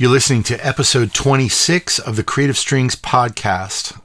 [0.00, 4.00] You're listening to episode 26 of the Creative Strings podcast.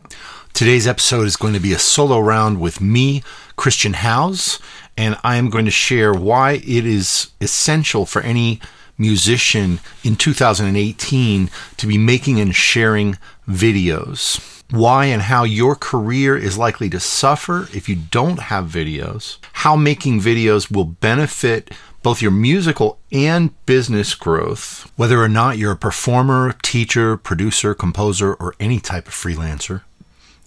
[0.52, 3.24] Today's episode is going to be a solo round with me,
[3.56, 4.60] Christian Howes,
[4.98, 8.60] and I am going to share why it is essential for any
[8.98, 13.18] musician in 2018 to be making and sharing
[13.48, 14.64] videos.
[14.72, 19.38] Why and how your career is likely to suffer if you don't have videos.
[19.54, 21.72] How making videos will benefit
[22.06, 28.36] both your musical and business growth, whether or not you're a performer, teacher, producer, composer,
[28.36, 29.82] or any type of freelancer.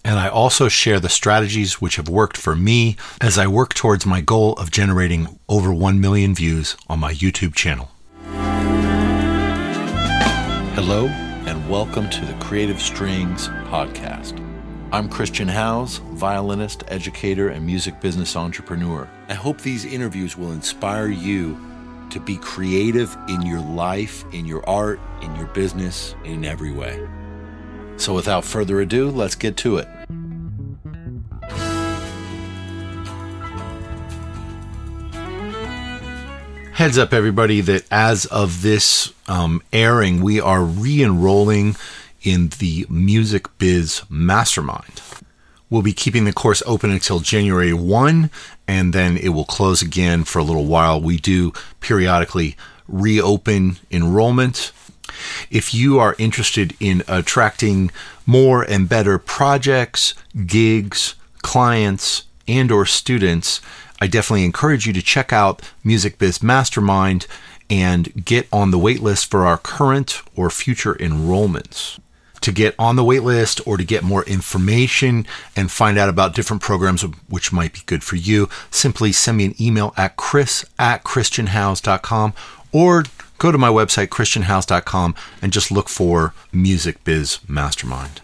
[0.05, 4.07] And I also share the strategies which have worked for me as I work towards
[4.07, 7.91] my goal of generating over 1 million views on my YouTube channel.
[10.77, 14.48] Hello, and welcome to the Creative Strings Podcast.
[14.91, 19.07] I'm Christian Howes, violinist, educator, and music business entrepreneur.
[19.29, 21.61] I hope these interviews will inspire you
[22.09, 27.07] to be creative in your life, in your art, in your business, in every way.
[27.99, 29.89] So, without further ado, let's get to it.
[36.73, 41.77] Heads up, everybody, that as of this um, airing, we are re enrolling
[42.23, 45.03] in the Music Biz Mastermind.
[45.71, 48.31] We'll be keeping the course open until January 1,
[48.67, 51.01] and then it will close again for a little while.
[51.01, 54.73] We do periodically reopen enrollment.
[55.51, 57.91] If you are interested in attracting
[58.25, 60.15] more and better projects,
[60.47, 63.61] gigs, clients, and or students,
[64.01, 67.27] I definitely encourage you to check out Music Biz Mastermind
[67.69, 71.99] and get on the waitlist for our current or future enrollments
[72.41, 75.27] to get on the wait list or to get more information
[75.57, 79.45] and find out about different programs which might be good for you, simply send me
[79.47, 82.33] an email at chris at christianhowes.com
[82.73, 83.05] or
[83.39, 88.21] go to my website, christianhowes.com, and just look for Music Biz Mastermind.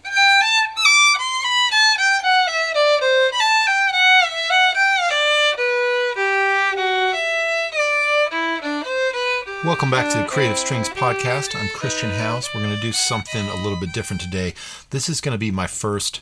[9.65, 11.59] Welcome back to the Creative Strings Podcast.
[11.59, 12.47] I'm Christian Howes.
[12.53, 14.53] We're going to do something a little bit different today.
[14.91, 16.21] This is going to be my first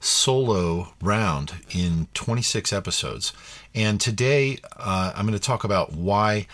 [0.00, 3.34] solo round in 26 episodes.
[3.74, 6.46] And today uh, I'm going to talk about why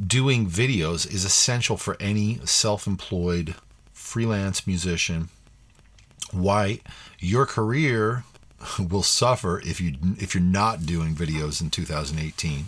[0.00, 3.56] doing videos is essential for any self employed
[3.92, 5.30] freelance musician,
[6.30, 6.78] why
[7.18, 8.22] your career
[8.78, 12.66] will suffer if you if you're not doing videos in 2018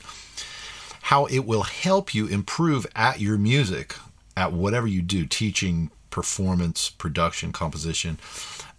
[1.05, 3.95] how it will help you improve at your music,
[4.39, 8.19] at whatever you do, teaching, performance, production, composition,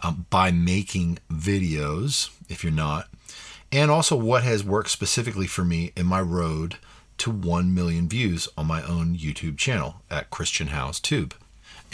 [0.01, 3.07] um, by making videos, if you're not,
[3.71, 6.77] and also what has worked specifically for me in my road
[7.19, 11.35] to 1 million views on my own YouTube channel at Christian Howes Tube.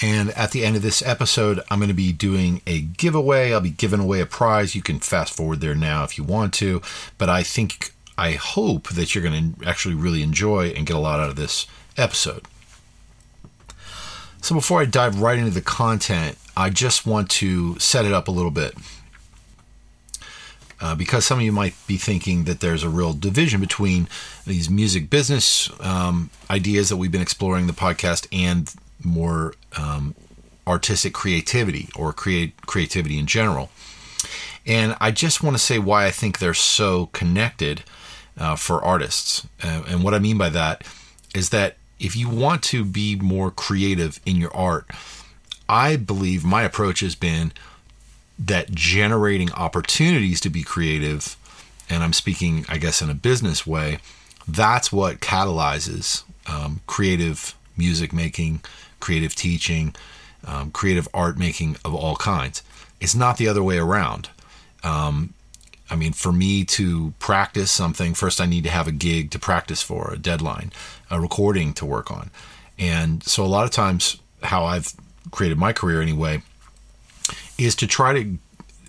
[0.01, 3.51] And at the end of this episode, I'm going to be doing a giveaway.
[3.51, 4.75] I'll be giving away a prize.
[4.75, 6.81] You can fast forward there now if you want to,
[7.17, 10.99] but I think I hope that you're going to actually really enjoy and get a
[10.99, 11.65] lot out of this
[11.97, 12.45] episode.
[14.43, 18.27] So, before I dive right into the content, I just want to set it up
[18.27, 18.75] a little bit.
[20.79, 24.07] Uh, because some of you might be thinking that there's a real division between
[24.45, 28.71] these music business um, ideas that we've been exploring the podcast and
[29.03, 30.13] more um,
[30.67, 33.71] artistic creativity or create creativity in general.
[34.67, 37.83] And I just want to say why I think they're so connected
[38.37, 39.47] uh, for artists.
[39.63, 40.83] Uh, and what I mean by that
[41.33, 44.89] is that if you want to be more creative in your art,
[45.69, 47.53] I believe my approach has been
[48.39, 51.37] that generating opportunities to be creative,
[51.89, 53.99] and I'm speaking, I guess, in a business way,
[54.47, 58.61] that's what catalyzes um, creative music making,
[58.99, 59.95] creative teaching,
[60.45, 62.63] um, creative art making of all kinds.
[62.99, 64.29] It's not the other way around.
[64.83, 65.33] Um,
[65.91, 69.39] I mean, for me to practice something, first I need to have a gig to
[69.39, 70.71] practice for, a deadline,
[71.09, 72.31] a recording to work on.
[72.79, 74.93] And so a lot of times, how I've
[75.31, 76.43] created my career anyway,
[77.57, 78.37] is to try to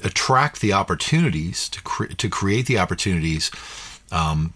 [0.05, 3.51] attract the opportunities, to, cre- to create the opportunities
[4.13, 4.55] um,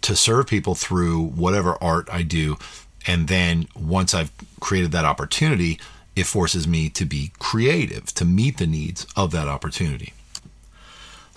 [0.00, 2.58] to serve people through whatever art I do.
[3.06, 5.78] And then once I've created that opportunity,
[6.16, 10.12] it forces me to be creative, to meet the needs of that opportunity.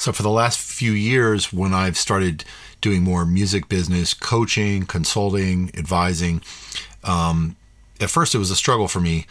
[0.02, 2.44] So for the last few years, when I've started
[2.82, 6.42] doing more music business, coaching, consulting, advising,
[7.04, 7.56] um,
[8.00, 9.28] at first it was a struggle for me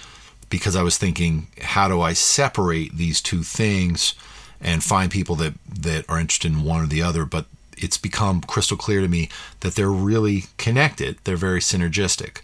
[0.48, 4.14] because I was thinking, how do I separate these two things
[4.60, 7.24] and find people that that are interested in one or the other?
[7.24, 7.46] But
[7.76, 9.28] it's become crystal clear to me
[9.60, 11.18] that they're really connected.
[11.24, 12.42] They're very synergistic.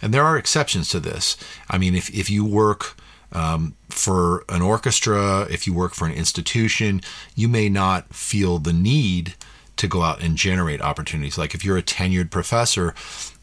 [0.00, 1.36] And there are exceptions to this.
[1.68, 2.96] I mean, if, if you work
[3.32, 3.74] um,
[4.06, 7.00] for an orchestra, if you work for an institution,
[7.34, 9.34] you may not feel the need
[9.76, 11.36] to go out and generate opportunities.
[11.36, 12.94] Like if you're a tenured professor,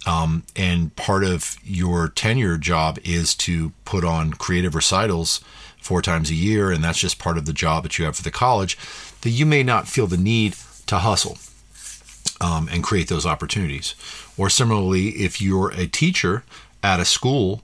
[0.06, 5.42] um, and part of your tenure job is to put on creative recitals
[5.82, 8.24] four times a year, and that's just part of the job that you have for
[8.24, 8.78] the college,
[9.20, 10.56] that you may not feel the need
[10.88, 11.38] to hustle
[12.40, 13.96] um, and create those opportunities.
[14.38, 16.46] Or similarly, if you're a teacher
[16.82, 17.64] at a school,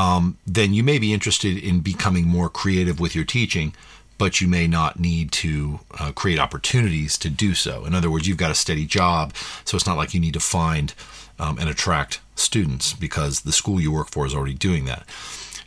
[0.00, 3.74] um, then you may be interested in becoming more creative with your teaching,
[4.16, 7.84] but you may not need to uh, create opportunities to do so.
[7.84, 9.34] In other words, you've got a steady job,
[9.66, 10.94] so it's not like you need to find
[11.38, 15.06] um, and attract students because the school you work for is already doing that.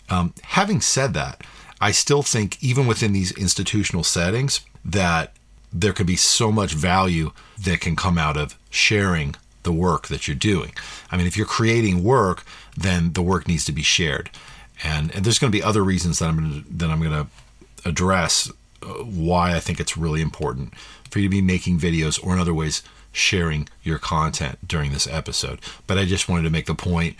[0.09, 1.41] Um, having said that,
[1.79, 5.33] I still think, even within these institutional settings, that
[5.71, 7.33] there could be so much value
[7.63, 10.71] that can come out of sharing the work that you're doing.
[11.11, 12.43] I mean, if you're creating work,
[12.75, 14.29] then the work needs to be shared.
[14.83, 17.25] And, and there's going to be other reasons that I'm going to, that I'm going
[17.25, 17.27] to
[17.87, 20.73] address uh, why I think it's really important
[21.09, 22.81] for you to be making videos or in other ways
[23.11, 25.59] sharing your content during this episode.
[25.85, 27.15] But I just wanted to make the point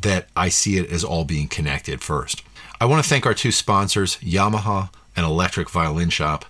[0.00, 2.42] that I see it as all being connected first.
[2.80, 6.44] I want to thank our two sponsors, Yamaha and Electric Violin Shop.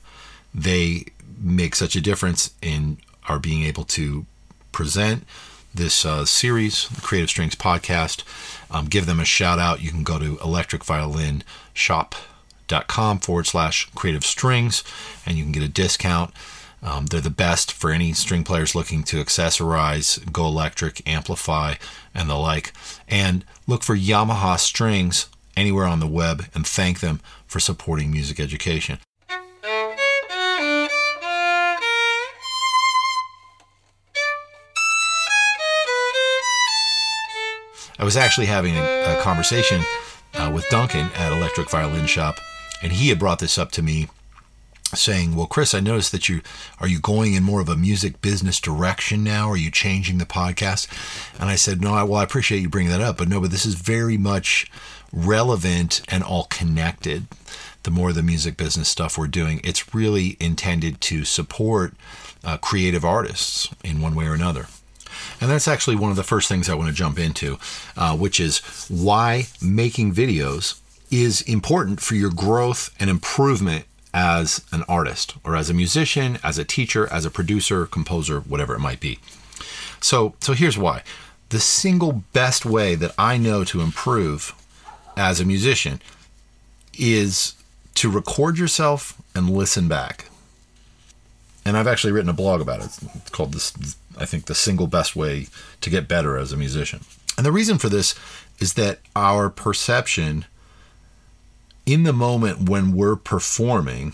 [0.54, 1.06] They
[1.38, 4.26] make such a difference in our being able to
[4.70, 5.25] present
[5.74, 8.24] this uh, series, the Creative Strings podcast.
[8.70, 9.82] Um, give them a shout out.
[9.82, 14.82] You can go to electricviolinshop.com forward slash creative strings
[15.26, 16.32] and you can get a discount.
[16.82, 21.75] Um, they're the best for any string players looking to accessorize, go electric, amplify,
[22.14, 22.72] and the like.
[23.06, 28.40] And look for Yamaha strings anywhere on the web and thank them for supporting music
[28.40, 28.98] education.
[38.02, 39.81] I was actually having a, a conversation
[40.34, 42.40] uh, with Duncan at Electric Violin Shop,
[42.82, 44.08] and he had brought this up to me
[44.93, 46.43] saying, "Well, Chris, I noticed that you
[46.81, 49.49] are you going in more of a music business direction now?
[49.49, 50.88] Are you changing the podcast?"
[51.38, 53.52] And I said, "No, I, well, I appreciate you bringing that up, but no, but
[53.52, 54.69] this is very much
[55.12, 57.28] relevant and all connected.
[57.84, 61.94] The more the music business stuff we're doing, it's really intended to support
[62.43, 64.66] uh, creative artists in one way or another."
[65.40, 67.58] And that's actually one of the first things I want to jump into,
[67.96, 70.80] uh, which is why making videos
[71.10, 73.84] is important for your growth and improvement
[74.14, 78.74] as an artist or as a musician, as a teacher, as a producer, composer, whatever
[78.74, 79.19] it might be.
[80.00, 81.02] So, so here's why.
[81.50, 84.54] The single best way that I know to improve
[85.16, 86.00] as a musician
[86.98, 87.54] is
[87.94, 90.26] to record yourself and listen back.
[91.64, 92.98] And I've actually written a blog about it.
[93.14, 93.70] It's called this
[94.19, 95.49] I think, the single best way
[95.81, 97.00] to get better as a musician.
[97.37, 98.14] And the reason for this
[98.59, 100.44] is that our perception
[101.87, 104.12] in the moment when we're performing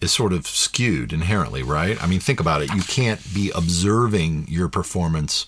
[0.00, 2.02] is sort of skewed inherently, right?
[2.02, 2.72] I mean, think about it.
[2.74, 5.46] You can't be observing your performance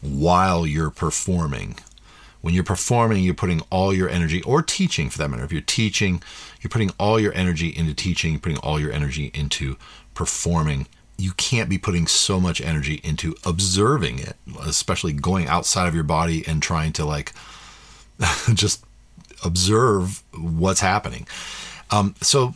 [0.00, 1.76] while you're performing.
[2.40, 5.44] When you're performing, you're putting all your energy, or teaching for that matter.
[5.44, 6.22] If you're teaching,
[6.60, 9.76] you're putting all your energy into teaching, you're putting all your energy into
[10.14, 15.94] performing you can't be putting so much energy into observing it, especially going outside of
[15.94, 17.32] your body and trying to like
[18.54, 18.84] just
[19.44, 21.26] observe what's happening.
[21.90, 22.54] Um, so,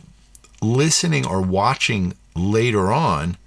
[0.61, 3.37] listening or watching later on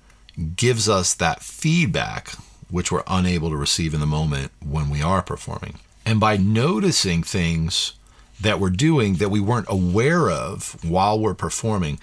[0.57, 2.31] gives us that feedback,
[2.71, 5.79] which we're unable to receive in the moment when we are performing.
[6.07, 7.93] And by noticing things
[8.41, 11.99] that we're doing that we weren't aware of while we're performing,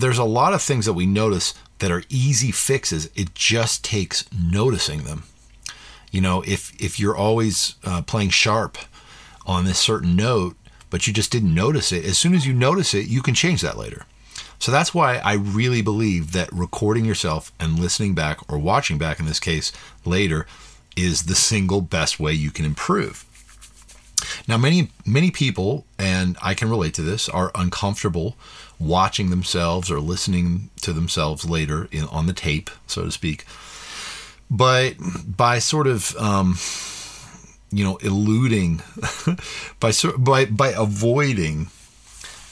[0.00, 3.10] there's a lot of things that we notice that are easy fixes.
[3.14, 5.24] It just takes noticing them.
[6.10, 8.78] You know, if if you're always uh, playing sharp
[9.46, 10.56] on this certain note,
[10.90, 13.60] but you just didn't notice it, as soon as you notice it, you can change
[13.62, 14.06] that later.
[14.58, 19.20] So that's why I really believe that recording yourself and listening back or watching back
[19.20, 19.72] in this case
[20.04, 20.46] later
[20.96, 23.24] is the single best way you can improve.
[24.48, 28.36] Now, many many people, and I can relate to this, are uncomfortable
[28.78, 33.44] watching themselves or listening to themselves later in, on the tape, so to speak.
[34.50, 34.94] But
[35.26, 36.56] by sort of um,
[37.70, 38.82] you know eluding
[39.80, 41.68] by by by avoiding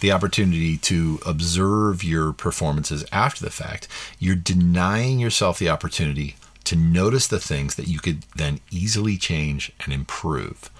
[0.00, 3.88] the opportunity to observe your performances after the fact,
[4.18, 9.72] you're denying yourself the opportunity to notice the things that you could then easily change
[9.84, 10.70] and improve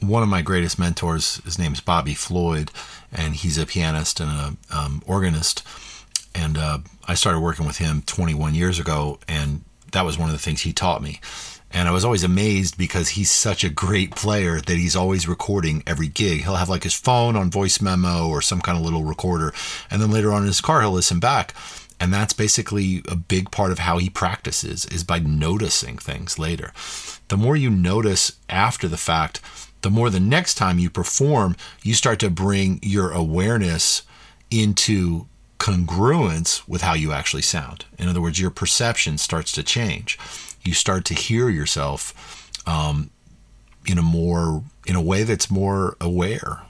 [0.00, 2.70] one of my greatest mentors, his name is Bobby Floyd,
[3.12, 5.62] and he's a pianist and a um, organist.
[6.34, 9.62] And uh, I started working with him 21 years ago, and
[9.92, 11.20] that was one of the things he taught me.
[11.70, 15.82] And I was always amazed because he's such a great player that he's always recording
[15.86, 16.42] every gig.
[16.42, 19.52] He'll have like his phone on voice memo or some kind of little recorder.
[19.90, 21.54] And then later on in his car, he'll listen back.
[22.00, 26.72] And that's basically a big part of how he practices is by noticing things later.
[27.28, 29.40] The more you notice after the fact,
[29.82, 34.02] the more the next time you perform, you start to bring your awareness
[34.50, 35.26] into
[35.58, 37.84] congruence with how you actually sound.
[37.98, 40.18] In other words, your perception starts to change.
[40.64, 43.10] You start to hear yourself um,
[43.86, 46.62] in a more in a way that's more aware.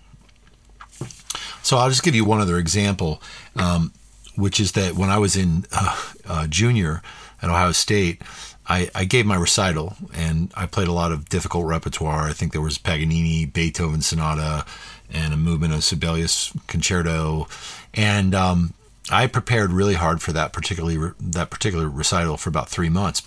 [1.63, 3.23] So I'll just give you one other example,
[3.57, 3.93] um,
[4.37, 5.97] which is that when I was in uh,
[6.27, 7.03] uh, junior
[7.43, 8.23] at Ohio State,
[8.69, 12.25] I, I, gave my recital and I played a lot of difficult repertoire.
[12.25, 14.67] I think there was Paganini, Beethoven Sonata,
[15.11, 17.49] and a movement of Sibelius Concerto,
[17.95, 18.75] and um,
[19.11, 23.23] I prepared really hard for that particularly that particular recital for about three months,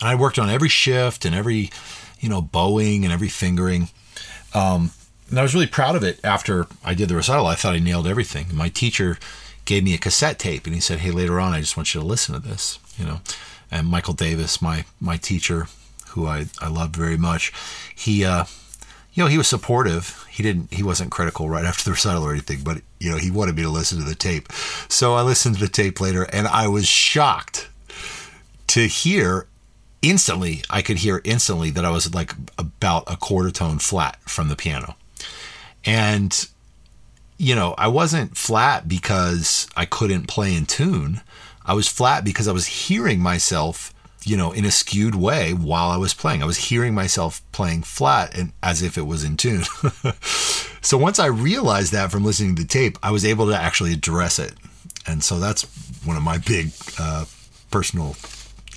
[0.00, 1.70] and I worked on every shift and every
[2.18, 3.88] you know bowing and every fingering.
[4.52, 4.90] Um,
[5.30, 7.46] and I was really proud of it after I did the recital.
[7.46, 8.46] I thought I nailed everything.
[8.52, 9.18] My teacher
[9.64, 12.00] gave me a cassette tape and he said, "Hey, later on, I just want you
[12.00, 13.20] to listen to this." You know,
[13.74, 15.68] and Michael Davis, my my teacher,
[16.10, 17.52] who I I loved very much,
[17.94, 18.44] he uh,
[19.14, 20.26] you know, he was supportive.
[20.28, 23.30] He didn't, he wasn't critical right after the recital or anything, but, you know, he
[23.30, 24.52] wanted me to listen to the tape.
[24.88, 27.68] So I listened to the tape later and I was shocked
[28.68, 29.46] to hear
[30.02, 34.48] instantly, I could hear instantly that I was like about a quarter tone flat from
[34.48, 34.96] the piano.
[35.84, 36.48] And,
[37.38, 41.20] you know, I wasn't flat because I couldn't play in tune.
[41.64, 43.94] I was flat because I was hearing myself
[44.24, 46.42] you know, in a skewed way while I was playing.
[46.42, 49.64] I was hearing myself playing flat and as if it was in tune.
[50.80, 53.92] so once I realized that from listening to the tape, I was able to actually
[53.92, 54.54] address it.
[55.06, 55.64] And so that's
[56.04, 57.26] one of my big uh,
[57.70, 58.16] personal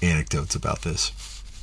[0.02, 1.12] anecdotes about this.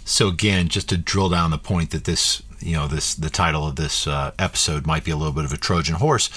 [0.07, 3.67] So again, just to drill down the point that this, you know, this the title
[3.67, 6.31] of this uh, episode might be a little bit of a Trojan horse,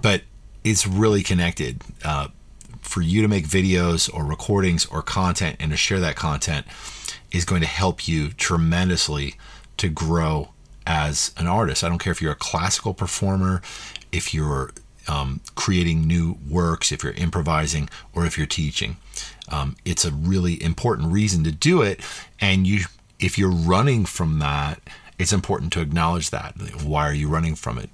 [0.00, 0.22] but
[0.64, 1.82] it's really connected.
[2.04, 2.28] Uh,
[2.90, 6.66] for you to make videos or recordings or content and to share that content
[7.30, 9.36] is going to help you tremendously
[9.76, 10.50] to grow
[10.84, 11.84] as an artist.
[11.84, 13.62] I don't care if you're a classical performer,
[14.10, 14.72] if you're
[15.06, 18.96] um, creating new works, if you're improvising, or if you're teaching.
[19.48, 22.00] Um, it's a really important reason to do it.
[22.40, 22.86] And you,
[23.20, 24.80] if you're running from that,
[25.16, 26.54] it's important to acknowledge that.
[26.82, 27.88] Why are you running from it?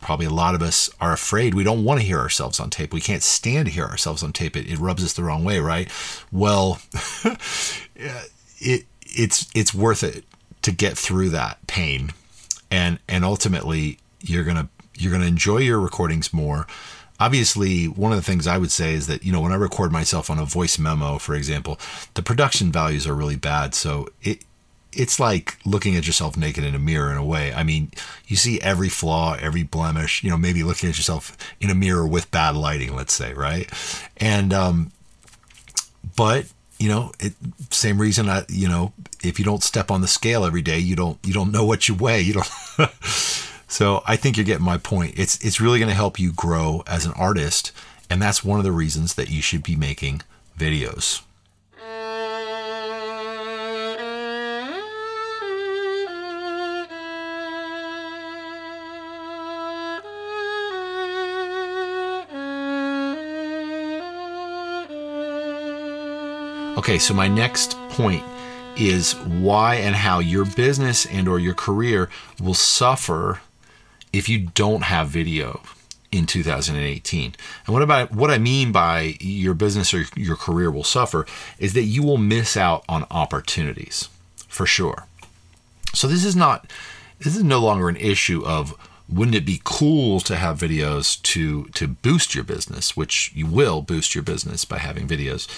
[0.00, 1.54] Probably a lot of us are afraid.
[1.54, 2.92] We don't want to hear ourselves on tape.
[2.92, 4.56] We can't stand to hear ourselves on tape.
[4.56, 5.90] It, it rubs us the wrong way, right?
[6.32, 6.80] Well,
[8.58, 10.24] it it's it's worth it
[10.62, 12.10] to get through that pain,
[12.70, 16.66] and and ultimately you're gonna you're gonna enjoy your recordings more.
[17.18, 19.92] Obviously, one of the things I would say is that you know when I record
[19.92, 21.78] myself on a voice memo, for example,
[22.14, 23.74] the production values are really bad.
[23.74, 24.44] So it
[24.92, 27.52] it's like looking at yourself naked in a mirror in a way.
[27.52, 27.92] I mean,
[28.26, 32.06] you see every flaw, every blemish, you know, maybe looking at yourself in a mirror
[32.06, 33.70] with bad lighting, let's say, right?
[34.16, 34.92] And, um,
[36.16, 36.46] but,
[36.78, 37.34] you know, it,
[37.70, 38.92] same reason I, you know,
[39.22, 41.88] if you don't step on the scale every day, you don't, you don't know what
[41.88, 42.22] you weigh.
[42.22, 42.50] You don't.
[43.68, 45.14] so I think you're getting my point.
[45.16, 47.72] It's, it's really going to help you grow as an artist.
[48.08, 50.22] And that's one of the reasons that you should be making
[50.58, 51.22] videos.
[66.80, 68.24] Okay, so my next point
[68.74, 72.08] is why and how your business and or your career
[72.42, 73.42] will suffer
[74.14, 75.60] if you don't have video
[76.10, 77.34] in 2018.
[77.66, 81.26] And what about what I mean by your business or your career will suffer
[81.58, 84.08] is that you will miss out on opportunities
[84.48, 85.04] for sure.
[85.92, 86.72] So this is not
[87.18, 88.74] this is no longer an issue of
[89.12, 93.82] wouldn't it be cool to have videos to to boost your business which you will
[93.82, 95.48] boost your business by having videos.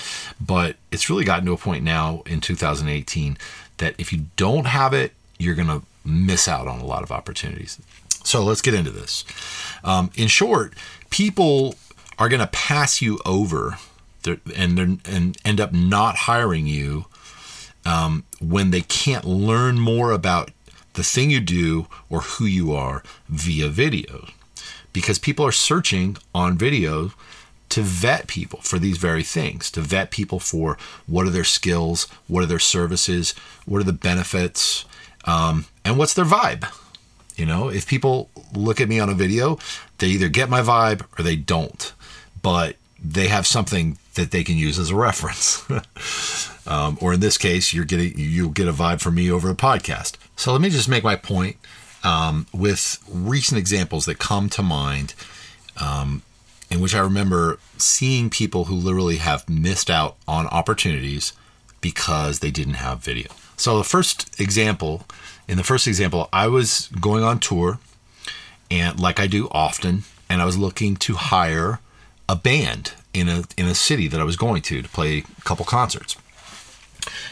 [0.40, 3.37] But it's really gotten to a point now in 2018
[3.78, 7.12] that if you don't have it you're going to miss out on a lot of
[7.12, 7.78] opportunities.
[8.25, 9.25] So let's get into this.
[9.85, 10.75] Um, in short
[11.11, 11.75] people
[12.18, 13.78] are going to pass you over.
[14.56, 17.06] And and end up not hiring you
[17.85, 20.50] um, when they can't learn more about
[20.94, 24.28] the thing you do or who you are via video.
[24.92, 27.12] Because people are searching on video
[27.70, 32.06] to vet people for these very things, to vet people for what are their skills,
[32.28, 33.34] what are their services,
[33.64, 34.84] what are the benefits,
[35.25, 36.70] um, and what's their vibe.
[37.37, 39.58] You know, if people look at me on a video,
[39.99, 41.94] they either get my vibe or they don't,
[42.42, 45.64] but they have something that they can use as a reference.
[46.66, 49.54] Um, or in this case, you're getting you'll get a vibe from me over the
[49.54, 50.14] podcast.
[50.42, 51.56] So let me just make my point
[52.02, 55.14] um, with recent examples that come to mind,
[55.76, 56.22] um,
[56.68, 61.32] in which I remember seeing people who literally have missed out on opportunities
[61.80, 63.30] because they didn't have video.
[63.56, 65.06] So the first example,
[65.46, 67.78] in the first example, I was going on tour,
[68.68, 71.78] and like I do often, and I was looking to hire
[72.28, 75.42] a band in a in a city that I was going to to play a
[75.42, 76.16] couple concerts.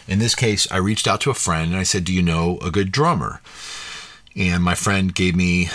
[0.09, 2.59] In this case, I reached out to a friend and I said, "Do you know
[2.59, 3.41] a good drummer?"
[4.37, 5.71] And my friend gave me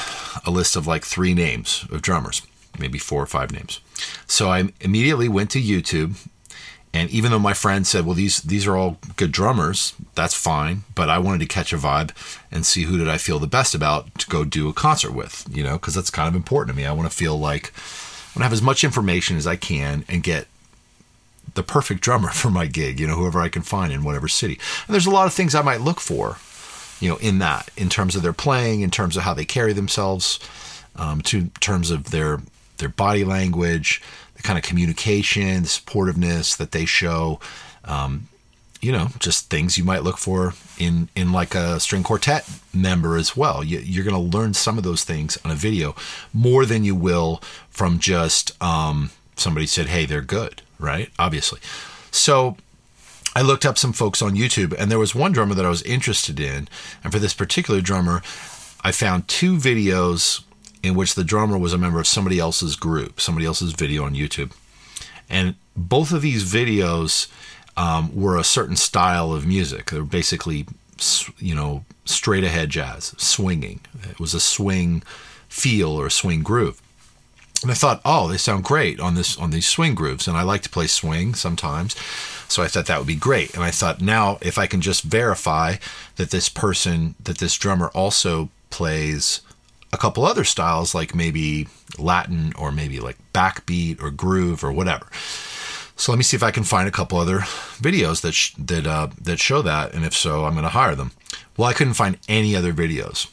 [0.45, 2.41] a list of like three names of drummers,
[2.79, 3.79] maybe four or five names.
[4.27, 6.15] So I immediately went to YouTube
[6.95, 10.85] and even though my friend said, "Well, these these are all good drummers, that's fine,"
[10.95, 12.11] but I wanted to catch a vibe
[12.49, 15.45] and see who did I feel the best about to go do a concert with,
[15.51, 16.87] you know, because that's kind of important to me.
[16.87, 20.05] I want to feel like I want to have as much information as I can
[20.07, 20.47] and get
[21.55, 24.59] the perfect drummer for my gig, you know, whoever I can find in whatever city.
[24.87, 26.37] And there's a lot of things I might look for,
[26.99, 29.73] you know, in that, in terms of their playing, in terms of how they carry
[29.73, 30.39] themselves,
[30.95, 32.39] um, to terms of their
[32.77, 34.01] their body language,
[34.35, 37.39] the kind of communication, the supportiveness that they show.
[37.85, 38.27] Um,
[38.81, 43.17] you know, just things you might look for in in like a string quartet member
[43.17, 43.63] as well.
[43.63, 45.95] You, are going to learn some of those things on a video
[46.33, 51.09] more than you will from just um, somebody said, "Hey, they're good," right?
[51.17, 51.59] Obviously.
[52.11, 52.57] So
[53.35, 55.83] I looked up some folks on YouTube, and there was one drummer that I was
[55.83, 56.67] interested in,
[57.03, 58.21] and for this particular drummer,
[58.81, 60.43] I found two videos
[60.83, 64.13] in which the drummer was a member of somebody else's group, somebody else's video on
[64.13, 64.51] YouTube.
[65.29, 67.27] And both of these videos
[67.75, 69.89] um, were a certain style of music.
[69.89, 70.67] They were basically,
[71.39, 73.81] you know, straight ahead jazz, swinging.
[74.09, 75.03] It was a swing
[75.49, 76.81] feel or a swing groove.
[77.65, 80.43] And I thought, oh, they sound great on this on these swing grooves, and I
[80.43, 81.95] like to play swing sometimes,
[82.47, 83.55] so I thought that would be great.
[83.55, 85.77] And I thought, now if I can just verify
[86.17, 89.41] that this person, that this drummer also plays
[89.91, 91.67] a couple other styles like maybe
[91.97, 95.07] Latin or maybe like backbeat or groove or whatever.
[95.95, 97.39] So let me see if I can find a couple other
[97.79, 100.93] videos that sh- that uh, that show that, and if so, I'm going to hire
[100.93, 101.13] them.
[101.57, 103.27] Well, I couldn't find any other videos,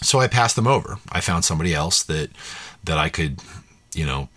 [0.00, 1.00] so I passed them over.
[1.10, 2.30] I found somebody else that
[2.88, 3.40] that I could,
[3.94, 4.28] you know,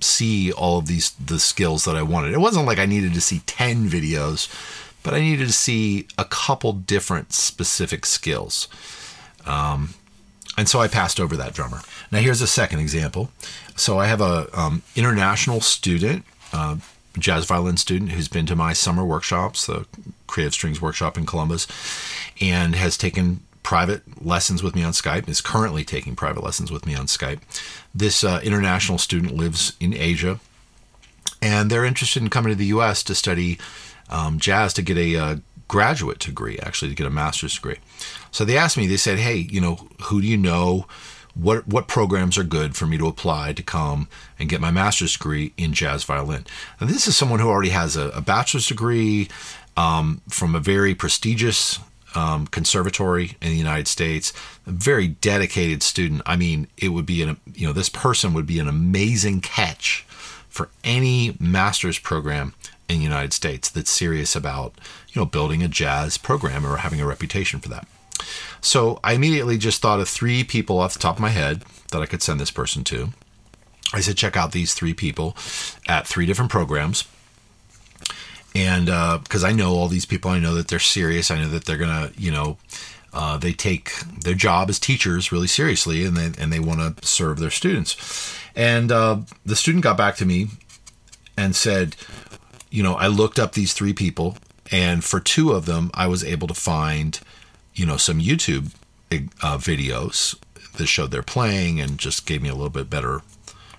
[0.00, 2.32] see all of these the skills that I wanted.
[2.32, 4.48] It wasn't like I needed to see ten videos,
[5.02, 8.68] but I needed to see a couple different specific skills.
[9.44, 9.90] Um,
[10.58, 11.80] and so I passed over that drummer.
[12.10, 13.30] Now here's a second example.
[13.76, 16.76] So I have a um, international student, uh,
[17.18, 19.86] jazz violin student who's been to my summer workshops, the
[20.26, 21.66] Creative Strings workshop in Columbus,
[22.40, 25.28] and has taken private lessons with me on Skype.
[25.28, 27.40] Is currently taking private lessons with me on Skype.
[27.92, 30.38] This uh, international student lives in Asia,
[31.42, 33.02] and they're interested in coming to the U.S.
[33.02, 33.58] to study
[34.08, 37.78] um, jazz to get a uh, graduate degree, actually, to get a master's degree.
[38.30, 40.86] So they asked me, they said, hey, you know, who do you know?
[41.34, 45.12] What, what programs are good for me to apply to come and get my master's
[45.14, 46.46] degree in jazz violin?
[46.78, 49.28] And this is someone who already has a, a bachelor's degree
[49.76, 51.80] um, from a very prestigious
[52.16, 54.32] um, conservatory in the United States,
[54.66, 56.22] a very dedicated student.
[56.24, 60.04] I mean, it would be an, you know, this person would be an amazing catch
[60.48, 62.54] for any master's program
[62.88, 64.72] in the United States that's serious about,
[65.10, 67.86] you know, building a jazz program or having a reputation for that.
[68.62, 72.00] So I immediately just thought of three people off the top of my head that
[72.00, 73.10] I could send this person to.
[73.92, 75.36] I said, check out these three people
[75.86, 77.04] at three different programs.
[78.56, 78.86] And
[79.22, 81.30] because uh, I know all these people, I know that they're serious.
[81.30, 82.56] I know that they're to, you know,
[83.12, 83.92] uh, they take
[84.22, 88.34] their job as teachers really seriously and they, and they want to serve their students.
[88.54, 90.48] And uh, the student got back to me
[91.36, 91.96] and said,
[92.70, 94.38] you know, I looked up these three people,
[94.72, 97.20] and for two of them, I was able to find,
[97.74, 98.74] you know, some YouTube
[99.12, 100.34] uh, videos
[100.78, 103.20] that showed their playing and just gave me a little bit better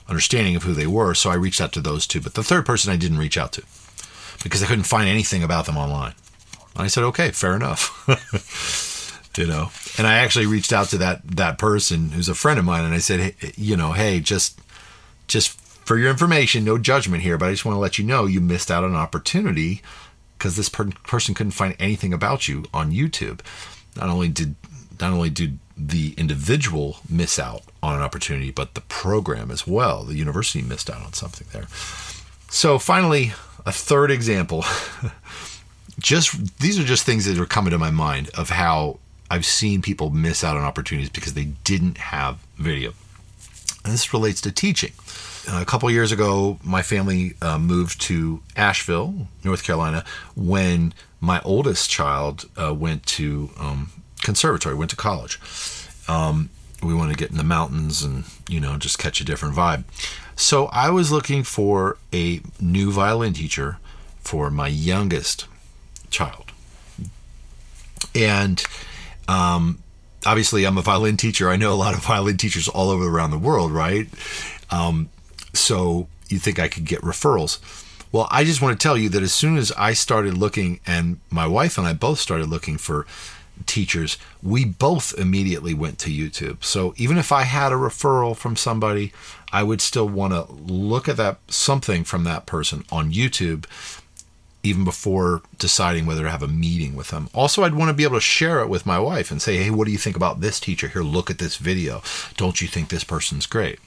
[0.07, 1.15] understanding of who they were.
[1.15, 2.21] So I reached out to those two.
[2.21, 3.63] But the third person I didn't reach out to
[4.47, 6.13] because I couldn't find anything about them online.
[6.75, 8.03] And I said, okay, fair enough.
[9.37, 12.65] you know, and I actually reached out to that that person who's a friend of
[12.65, 14.59] mine, and I said, hey, you know, hey, just
[15.27, 18.25] just for your information, no judgment here, but I just want to let you know
[18.25, 19.81] you missed out on an opportunity
[20.37, 23.39] because this per- person couldn't find anything about you on YouTube.
[23.95, 24.55] Not only did
[24.99, 30.03] not only did the individual miss out on an opportunity, but the program as well.
[30.03, 31.67] The university missed out on something there.
[32.49, 33.33] So finally,
[33.67, 34.63] a third example.
[35.99, 38.97] just these are just things that are coming to my mind of how
[39.29, 42.93] I've seen people miss out on opportunities because they didn't have video.
[43.83, 44.93] And this relates to teaching.
[45.49, 51.89] a couple years ago, my family uh, moved to Asheville, North Carolina, when my oldest
[51.89, 53.91] child uh, went to um,
[54.23, 55.39] conservatory, went to college.
[56.07, 56.49] Um,
[56.81, 59.83] we wanted to get in the mountains and you know just catch a different vibe.
[60.37, 63.79] So I was looking for a new violin teacher
[64.19, 65.47] for my youngest
[66.11, 66.51] child,
[68.13, 68.63] and
[69.27, 69.79] um,
[70.27, 71.49] obviously I'm a violin teacher.
[71.49, 74.07] I know a lot of violin teachers all over around the world, right?
[74.69, 75.09] Um,
[75.53, 77.57] so you think I could get referrals?
[78.11, 81.19] Well, I just want to tell you that as soon as I started looking, and
[81.31, 83.07] my wife and I both started looking for
[83.65, 86.63] teachers, we both immediately went to YouTube.
[86.63, 89.11] So even if I had a referral from somebody,
[89.51, 93.65] I would still want to look at that something from that person on YouTube
[94.63, 97.29] even before deciding whether to have a meeting with them.
[97.33, 99.69] Also, I'd want to be able to share it with my wife and say, "Hey,
[99.69, 100.89] what do you think about this teacher?
[100.89, 102.01] Here, look at this video.
[102.35, 103.79] Don't you think this person's great?"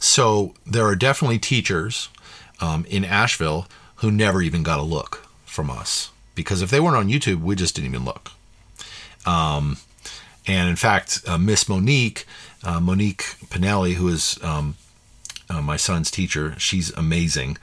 [0.00, 2.08] So there are definitely teachers
[2.60, 6.96] um, in Asheville who never even got a look from us because if they weren't
[6.96, 8.32] on YouTube, we just didn't even look.
[9.26, 9.78] Um,
[10.46, 12.26] and in fact, uh, Miss Monique,
[12.62, 14.76] uh, Monique Pinelli, who is um,
[15.48, 17.58] uh, my son's teacher, she's amazing.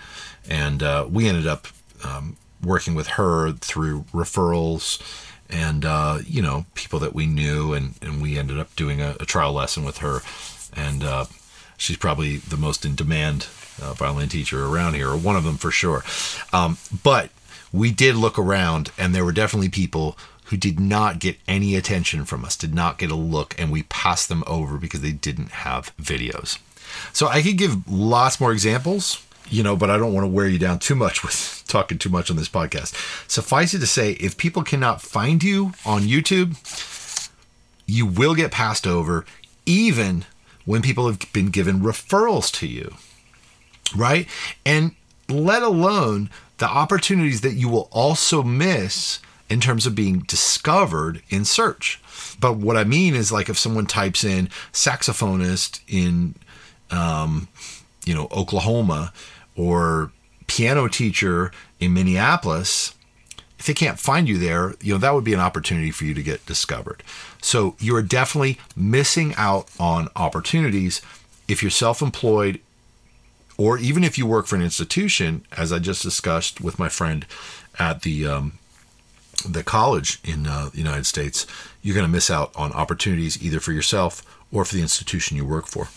[0.49, 1.67] And uh, we ended up
[2.03, 5.01] um, working with her through referrals
[5.49, 7.73] and, uh, you know, people that we knew.
[7.73, 10.21] And, and we ended up doing a, a trial lesson with her.
[10.73, 11.25] And uh,
[11.77, 13.47] she's probably the most in demand
[13.81, 16.03] violin teacher around here, or one of them for sure.
[16.53, 17.31] Um, but
[17.73, 20.17] we did look around, and there were definitely people
[20.51, 23.83] who did not get any attention from us, did not get a look, and we
[23.83, 26.59] passed them over because they didn't have videos.
[27.13, 30.49] So I could give lots more examples, you know, but I don't want to wear
[30.49, 32.93] you down too much with talking too much on this podcast.
[33.29, 36.57] Suffice it to say, if people cannot find you on YouTube,
[37.85, 39.25] you will get passed over,
[39.65, 40.25] even
[40.65, 42.95] when people have been given referrals to you,
[43.95, 44.27] right?
[44.65, 44.95] And
[45.29, 49.19] let alone the opportunities that you will also miss
[49.51, 51.99] in terms of being discovered in search.
[52.39, 56.35] But what I mean is like if someone types in saxophonist in
[56.89, 57.49] um,
[58.05, 59.11] you know Oklahoma
[59.57, 60.11] or
[60.47, 62.95] piano teacher in Minneapolis,
[63.59, 66.13] if they can't find you there, you know that would be an opportunity for you
[66.13, 67.03] to get discovered.
[67.41, 71.01] So you are definitely missing out on opportunities
[71.49, 72.61] if you're self-employed
[73.57, 77.25] or even if you work for an institution, as I just discussed with my friend
[77.77, 78.53] at the um,
[79.43, 81.45] the college in uh, the United States,
[81.81, 85.45] you're going to miss out on opportunities either for yourself or for the institution you
[85.45, 85.87] work for.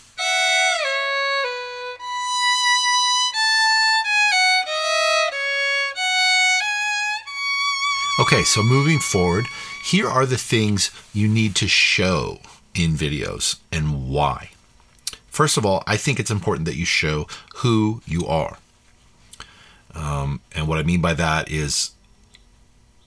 [8.17, 9.45] Okay, so moving forward,
[9.83, 12.39] here are the things you need to show
[12.73, 14.51] in videos and why.
[15.27, 17.27] First of all, I think it's important that you show
[17.57, 18.57] who you are.
[19.93, 21.91] Um, and what I mean by that is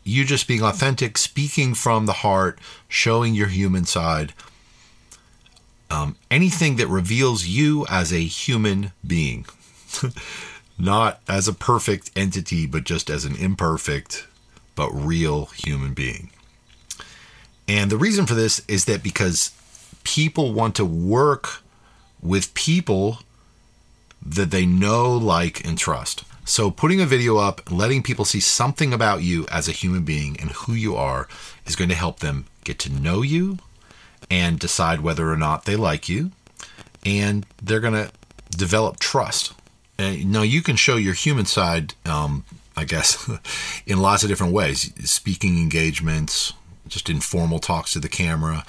[0.05, 2.59] you just being authentic, speaking from the heart,
[2.89, 4.33] showing your human side.
[5.91, 9.47] Um, anything that reveals you as a human being,
[10.79, 14.27] not as a perfect entity, but just as an imperfect
[14.75, 16.31] but real human being.
[17.67, 19.51] And the reason for this is that because
[20.05, 21.63] people want to work
[22.23, 23.19] with people
[24.25, 26.25] that they know, like, and trust.
[26.49, 30.41] So, putting a video up, letting people see something about you as a human being
[30.41, 31.29] and who you are
[31.67, 33.59] is going to help them get to know you
[34.31, 36.31] and decide whether or not they like you.
[37.05, 38.11] And they're going to
[38.49, 39.53] develop trust.
[39.99, 43.31] And now you can show your human side, um, I guess,
[43.87, 46.55] in lots of different ways speaking engagements,
[46.89, 48.65] just informal talks to the camera.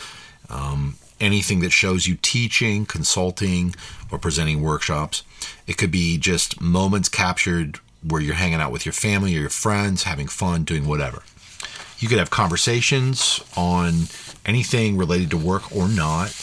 [0.49, 3.75] Um, anything that shows you teaching, consulting,
[4.11, 5.23] or presenting workshops.
[5.67, 9.49] It could be just moments captured where you're hanging out with your family or your
[9.49, 11.23] friends, having fun, doing whatever.
[11.99, 14.07] You could have conversations on
[14.45, 16.33] anything related to work or not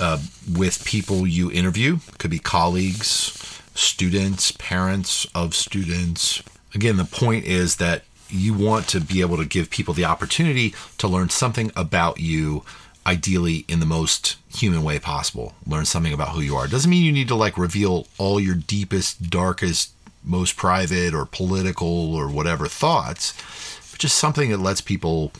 [0.00, 0.18] uh,
[0.52, 1.98] with people you interview.
[2.08, 6.42] It could be colleagues, students, parents of students.
[6.74, 10.74] Again, the point is that you want to be able to give people the opportunity
[10.98, 12.64] to learn something about you
[13.06, 15.54] ideally in the most human way possible.
[15.66, 16.66] Learn something about who you are.
[16.66, 19.92] Doesn't mean you need to like reveal all your deepest, darkest,
[20.24, 23.32] most private or political or whatever thoughts,
[23.92, 25.32] but just something that lets people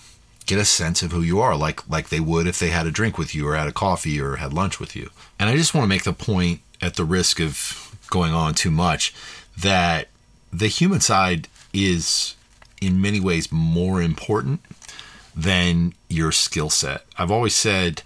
[0.47, 2.93] get a sense of who you are, like like they would if they had a
[2.93, 5.11] drink with you or had a coffee or had lunch with you.
[5.41, 8.71] And I just want to make the point, at the risk of going on too
[8.71, 9.13] much,
[9.59, 10.09] that
[10.53, 12.37] the human side is
[12.81, 14.61] in many ways more important
[15.37, 17.05] than your skill set.
[17.19, 18.03] I've always said,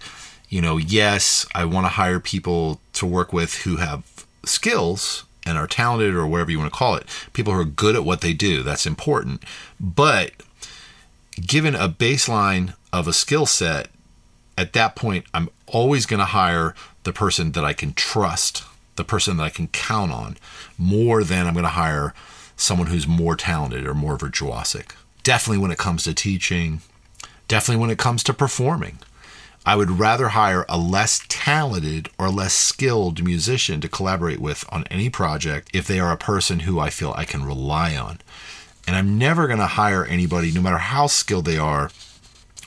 [0.49, 4.03] you know, yes, I want to hire people to work with who have
[4.45, 7.95] skills and are talented or whatever you want to call it, people who are good
[7.95, 8.63] at what they do.
[8.63, 9.43] That's important.
[9.79, 10.33] But
[11.39, 13.89] given a baseline of a skill set,
[14.57, 18.63] at that point, I'm always going to hire the person that I can trust,
[18.97, 20.37] the person that I can count on,
[20.77, 22.13] more than I'm going to hire
[22.57, 24.91] someone who's more talented or more virtuosic.
[25.23, 26.81] Definitely when it comes to teaching,
[27.51, 28.97] definitely when it comes to performing.
[29.65, 34.85] I would rather hire a less talented or less skilled musician to collaborate with on
[34.89, 38.19] any project if they are a person who I feel I can rely on.
[38.87, 41.91] And I'm never going to hire anybody, no matter how skilled they are,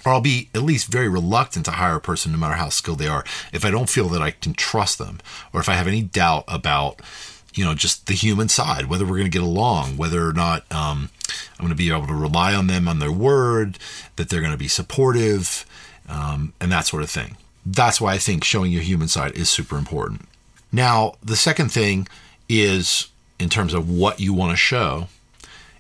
[0.05, 2.99] or I'll be at least very reluctant to hire a person, no matter how skilled
[2.99, 5.19] they are, if I don't feel that I can trust them,
[5.55, 7.01] or if I have any doubt about,
[7.55, 10.71] you know, just the human side, whether we're going to get along, whether or not
[10.73, 11.11] um,
[11.53, 13.79] I'm going to be able to rely on them on their word,
[14.17, 15.65] that they're going to be supportive,
[16.09, 17.37] um, and that sort of thing.
[17.65, 20.29] That's why I think showing your human side is super important.
[20.73, 22.09] Now, the second thing
[22.49, 25.09] is in terms of what you want to show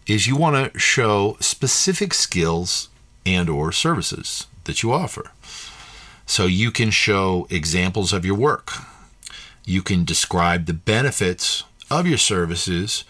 [0.07, 2.89] is you want to show specific skills
[3.27, 5.31] and or services that you offer.
[6.27, 8.73] So you can show examples of your work.
[9.65, 13.05] You can describe the benefits of your services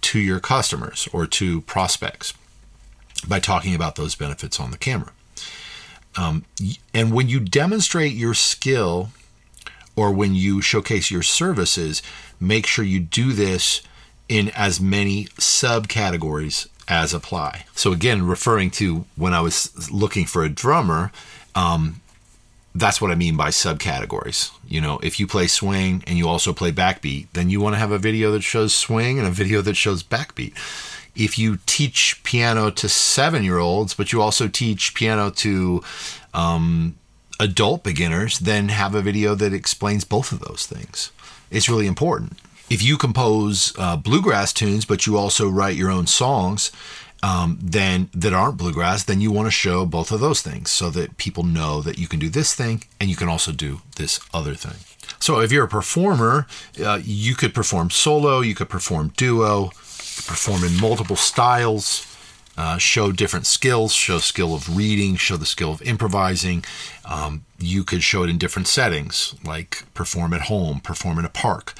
[0.00, 2.34] to your customers or to prospects
[3.26, 5.12] by talking about those benefits on the camera.
[6.16, 6.44] Um,
[6.94, 9.10] and when you demonstrate your skill
[9.96, 12.02] or when you showcase your services,
[12.40, 13.82] make sure you do this
[14.28, 17.66] in as many subcategories as apply.
[17.74, 21.12] So, again, referring to when I was looking for a drummer,
[21.54, 22.00] um,
[22.78, 24.52] that's what I mean by subcategories.
[24.66, 27.78] You know, if you play swing and you also play backbeat, then you want to
[27.78, 30.54] have a video that shows swing and a video that shows backbeat.
[31.14, 35.82] If you teach piano to seven year olds, but you also teach piano to
[36.32, 36.96] um,
[37.40, 41.10] adult beginners, then have a video that explains both of those things.
[41.50, 42.38] It's really important.
[42.70, 46.70] If you compose uh, bluegrass tunes, but you also write your own songs,
[47.22, 50.90] um, then that aren't bluegrass, then you want to show both of those things so
[50.90, 54.20] that people know that you can do this thing and you can also do this
[54.32, 54.84] other thing.
[55.18, 56.46] So if you're a performer,
[56.82, 62.04] uh, you could perform solo, you could perform duo, perform in multiple styles,
[62.56, 66.64] uh, show different skills, show skill of reading, show the skill of improvising.
[67.04, 71.30] Um, you could show it in different settings, like perform at home, perform in a
[71.30, 71.74] park,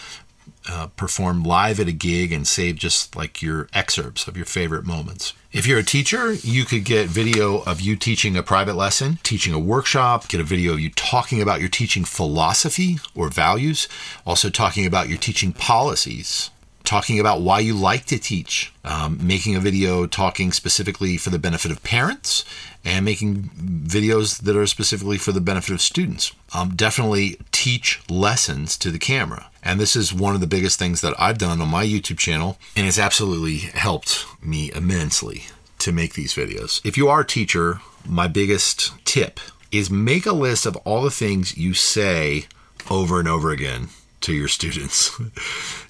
[0.68, 4.84] uh, perform live at a gig and save just like your excerpts of your favorite
[4.84, 5.32] moments.
[5.50, 9.54] If you're a teacher, you could get video of you teaching a private lesson, teaching
[9.54, 13.88] a workshop, get a video of you talking about your teaching philosophy or values,
[14.26, 16.50] also talking about your teaching policies,
[16.84, 21.38] talking about why you like to teach, um, making a video talking specifically for the
[21.38, 22.44] benefit of parents,
[22.84, 26.32] and making videos that are specifically for the benefit of students.
[26.54, 29.50] Um, definitely teach lessons to the camera.
[29.62, 32.58] And this is one of the biggest things that I've done on my YouTube channel,
[32.76, 35.44] and it's absolutely helped me immensely
[35.80, 36.84] to make these videos.
[36.84, 39.40] If you are a teacher, my biggest tip
[39.70, 42.46] is make a list of all the things you say
[42.90, 43.88] over and over again
[44.22, 45.18] to your students.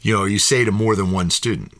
[0.02, 1.72] you know, you say to more than one student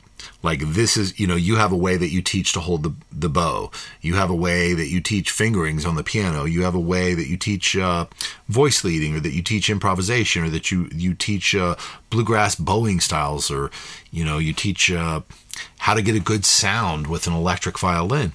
[0.42, 2.94] like this is you know you have a way that you teach to hold the,
[3.11, 3.70] the bow.
[4.01, 6.44] You have a way that you teach fingerings on the piano.
[6.44, 8.07] You have a way that you teach uh,
[8.48, 11.74] voice leading or that you teach improvisation or that you you teach uh,
[12.11, 13.70] bluegrass bowing styles or
[14.11, 15.22] you know you teach uh,
[15.79, 18.33] how to get a good sound with an electric violin.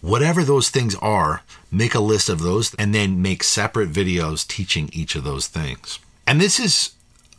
[0.00, 4.90] Whatever those things are make a list of those and then make separate videos teaching
[4.92, 5.98] each of those things.
[6.26, 6.92] And this is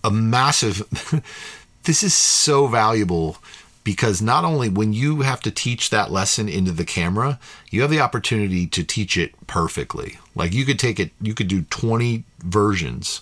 [0.03, 0.83] a massive
[1.83, 3.37] this is so valuable
[3.83, 7.89] because not only when you have to teach that lesson into the camera, you have
[7.89, 10.17] the opportunity to teach it perfectly.
[10.35, 13.21] Like you could take it, you could do 20 versions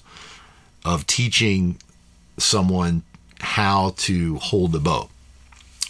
[0.86, 1.78] of teaching
[2.38, 3.04] someone
[3.40, 5.10] how to hold the bow,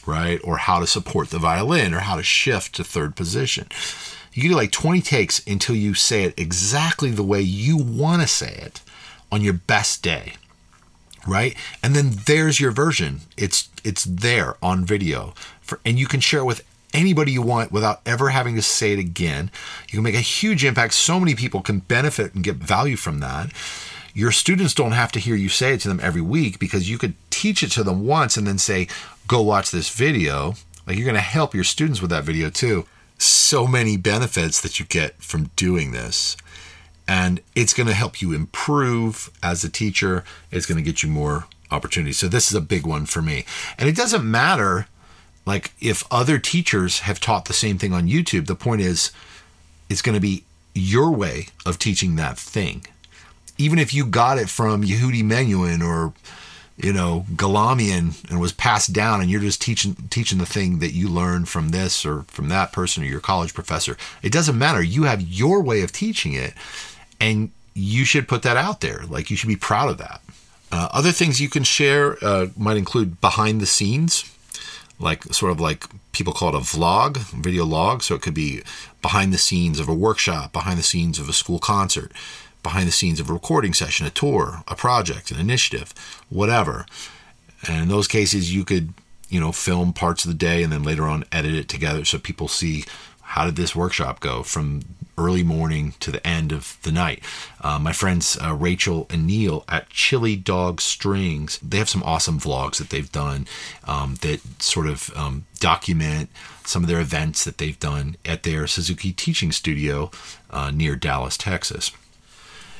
[0.06, 0.40] right?
[0.44, 3.68] Or how to support the violin or how to shift to third position.
[4.34, 8.22] You can do like 20 takes until you say it exactly the way you want
[8.22, 8.82] to say it
[9.30, 10.34] on your best day
[11.28, 11.56] right?
[11.84, 13.22] And then there's your version.
[13.38, 15.34] It's it's there on video.
[15.62, 18.94] For and you can share it with anybody you want without ever having to say
[18.94, 19.52] it again.
[19.88, 20.94] You can make a huge impact.
[20.94, 23.52] So many people can benefit and get value from that.
[24.14, 26.98] Your students don't have to hear you say it to them every week because you
[26.98, 28.88] could teach it to them once and then say
[29.28, 30.56] go watch this video.
[30.86, 32.86] Like you're going to help your students with that video too.
[33.18, 36.36] So many benefits that you get from doing this
[37.16, 40.24] and it's going to help you improve as a teacher.
[40.50, 41.38] It's going to get you more
[41.70, 42.20] opportunities.
[42.20, 43.44] So this is a big one for me.
[43.78, 44.88] And it doesn't matter
[45.46, 48.46] like if other teachers have taught the same thing on YouTube.
[48.48, 49.12] The point is
[49.90, 50.44] it's going to be
[50.74, 52.78] your way of teaching that thing.
[53.62, 56.14] even if you got it from Yehudi Menuhin or
[56.78, 60.94] you know Galamian and was passed down, and you're just teaching teaching the thing that
[60.94, 63.98] you learned from this or from that person or your college professor.
[64.24, 64.82] It doesn't matter.
[64.82, 66.54] You have your way of teaching it,
[67.22, 69.04] and you should put that out there.
[69.08, 70.22] Like you should be proud of that.
[70.72, 74.26] Uh, other things you can share uh, might include behind the scenes,
[75.00, 78.02] like sort of like people call it a vlog, video log.
[78.02, 78.64] So it could be
[79.02, 82.12] behind the scenes of a workshop, behind the scenes of a school concert,
[82.64, 85.94] behind the scenes of a recording session, a tour, a project, an initiative,
[86.30, 86.86] whatever.
[87.68, 88.94] And in those cases, you could,
[89.30, 92.18] you know, film parts of the day and then later on edit it together so
[92.18, 92.86] people see
[93.22, 94.82] how did this workshop go from
[95.18, 97.22] early morning to the end of the night.
[97.62, 102.40] Uh, my friends uh, Rachel and Neil at Chili Dog Strings, they have some awesome
[102.40, 103.48] vlogs that they've done
[103.86, 106.30] um, that sort of um, document
[106.66, 110.12] some of their events that they've done at their Suzuki teaching studio
[110.50, 111.92] uh, near Dallas, Texas.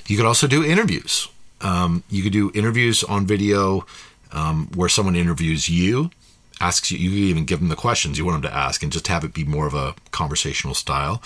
[0.08, 1.28] You could also do interviews.
[1.62, 3.86] Um, you could do interviews on video
[4.32, 6.10] um, where someone interviews you,
[6.62, 9.08] asks you, you even give them the questions you want them to ask and just
[9.08, 11.22] have it be more of a conversational style.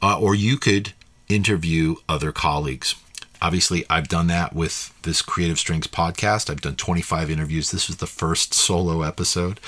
[0.00, 0.92] Uh, or you could
[1.28, 2.94] interview other colleagues.
[3.42, 6.48] Obviously, I've done that with this Creative Strings podcast.
[6.48, 7.70] I've done 25 interviews.
[7.70, 9.60] This was the first solo episode.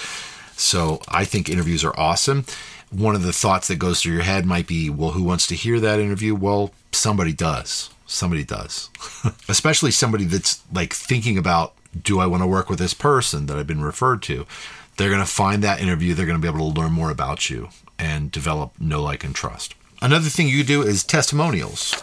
[0.56, 2.46] So I think interviews are awesome.
[2.90, 5.54] One of the thoughts that goes through your head might be, well, who wants to
[5.54, 6.34] hear that interview?
[6.34, 7.90] Well, somebody does.
[8.06, 8.88] Somebody does.
[9.48, 13.58] Especially somebody that's like thinking about, do I want to work with this person that
[13.58, 14.46] I've been referred to?
[14.98, 16.12] They're going to find that interview.
[16.12, 19.34] They're going to be able to learn more about you and develop know, like, and
[19.34, 19.74] trust.
[20.02, 21.94] Another thing you do is testimonials.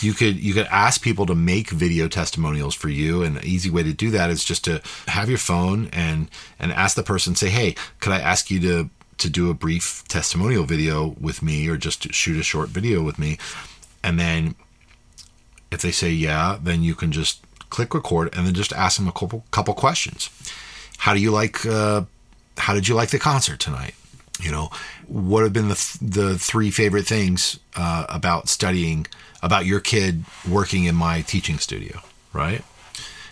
[0.00, 3.70] You could you could ask people to make video testimonials for you, and an easy
[3.70, 7.34] way to do that is just to have your phone and and ask the person,
[7.34, 11.68] say, hey, could I ask you to to do a brief testimonial video with me,
[11.68, 13.38] or just shoot a short video with me,
[14.02, 14.56] and then
[15.70, 19.08] if they say yeah, then you can just click record and then just ask them
[19.08, 20.28] a couple couple questions.
[20.98, 21.64] How do you like?
[21.66, 22.02] Uh,
[22.56, 23.94] how did you like the concert tonight?
[24.40, 24.70] You know,
[25.06, 29.06] what have been the th- the three favorite things uh, about studying
[29.42, 32.00] about your kid working in my teaching studio,
[32.32, 32.64] right?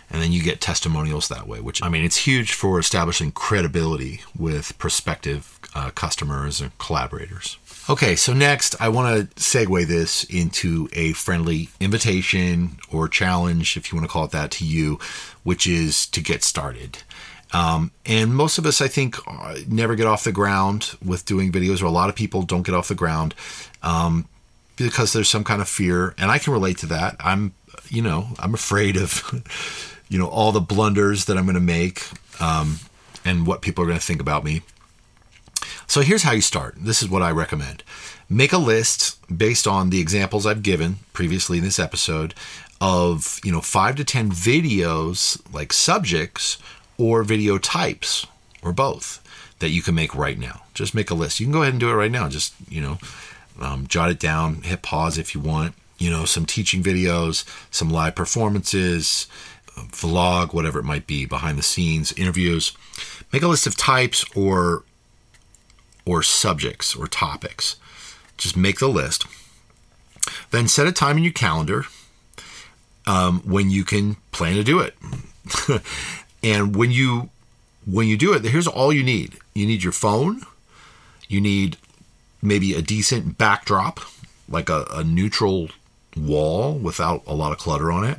[0.09, 4.21] And then you get testimonials that way, which I mean, it's huge for establishing credibility
[4.37, 7.57] with prospective uh, customers and collaborators.
[7.89, 13.91] Okay, so next I want to segue this into a friendly invitation or challenge, if
[13.91, 14.99] you want to call it that, to you,
[15.43, 16.99] which is to get started.
[17.53, 21.51] Um, and most of us, I think, uh, never get off the ground with doing
[21.51, 23.35] videos, or a lot of people don't get off the ground
[23.83, 24.27] um,
[24.75, 26.15] because there's some kind of fear.
[26.17, 27.15] And I can relate to that.
[27.19, 27.53] I'm,
[27.89, 32.03] you know, I'm afraid of, you know, all the blunders that I'm going to make
[32.41, 32.79] um,
[33.23, 34.63] and what people are going to think about me.
[35.85, 36.75] So here's how you start.
[36.79, 37.83] This is what I recommend.
[38.29, 42.33] Make a list based on the examples I've given previously in this episode
[42.81, 46.57] of, you know, 5 to 10 videos like subjects
[46.97, 48.25] or video types
[48.61, 49.19] or both
[49.59, 50.63] that you can make right now.
[50.73, 51.39] Just make a list.
[51.39, 52.27] You can go ahead and do it right now.
[52.29, 52.97] Just, you know,
[53.59, 55.73] um, jot it down, hit pause if you want.
[55.97, 59.27] You know, some teaching videos, some live performances,
[59.77, 62.73] vlog, whatever it might be, behind the scenes, interviews.
[63.31, 64.83] Make a list of types or
[66.05, 67.77] or subjects or topics.
[68.37, 69.25] Just make the list.
[70.51, 71.85] Then set a time in your calendar
[73.05, 74.95] um, when you can plan to do it.
[76.43, 77.29] And when you
[77.85, 79.37] when you do it, here's all you need.
[79.53, 80.41] You need your phone.
[81.27, 81.77] You need
[82.41, 83.99] maybe a decent backdrop,
[84.49, 85.69] like a, a neutral
[86.15, 88.17] wall without a lot of clutter on it,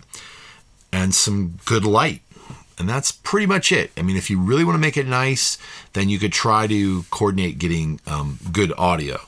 [0.93, 2.23] and some good light.
[2.77, 3.93] And that's pretty much it.
[3.97, 5.59] I mean, if you really want to make it nice,
[5.93, 9.21] then you could try to coordinate getting um, good audio,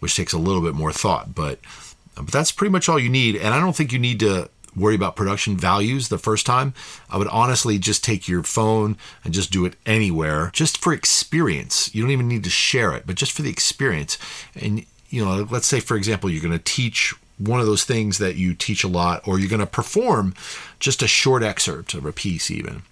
[0.00, 1.34] which takes a little bit more thought.
[1.34, 1.60] But
[2.16, 3.36] but that's pretty much all you need.
[3.36, 4.48] And I don't think you need to
[4.80, 6.74] worry about production values the first time.
[7.08, 11.94] I would honestly just take your phone and just do it anywhere, just for experience.
[11.94, 14.18] You don't even need to share it, but just for the experience.
[14.54, 18.18] And, you know, let's say, for example, you're going to teach one of those things
[18.18, 20.34] that you teach a lot, or you're going to perform
[20.78, 22.82] just a short excerpt of a piece, even.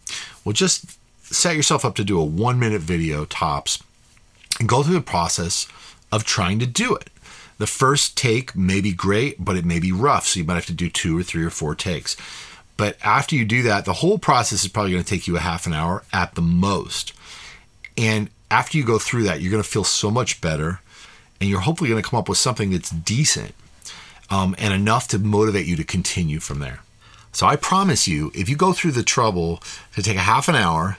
[0.44, 3.82] Well, just set yourself up to do a one minute video tops
[4.58, 5.66] and go through the process
[6.10, 7.10] of trying to do it.
[7.58, 10.26] The first take may be great, but it may be rough.
[10.26, 12.16] So you might have to do two or three or four takes.
[12.76, 15.40] But after you do that, the whole process is probably going to take you a
[15.40, 17.12] half an hour at the most.
[17.96, 20.80] And after you go through that, you're going to feel so much better.
[21.40, 23.54] And you're hopefully going to come up with something that's decent
[24.30, 26.80] um, and enough to motivate you to continue from there.
[27.32, 29.62] So I promise you, if you go through the trouble
[29.94, 30.98] to take a half an hour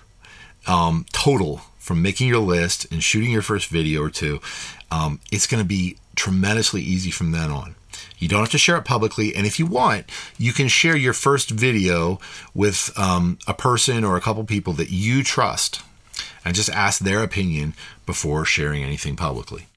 [0.67, 4.39] um, total from making your list and shooting your first video or two,
[4.91, 7.75] um, it's going to be tremendously easy from then on.
[8.19, 9.33] You don't have to share it publicly.
[9.33, 10.05] And if you want,
[10.37, 12.19] you can share your first video
[12.53, 15.81] with um, a person or a couple people that you trust
[16.43, 17.73] and just ask their opinion
[18.05, 19.67] before sharing anything publicly.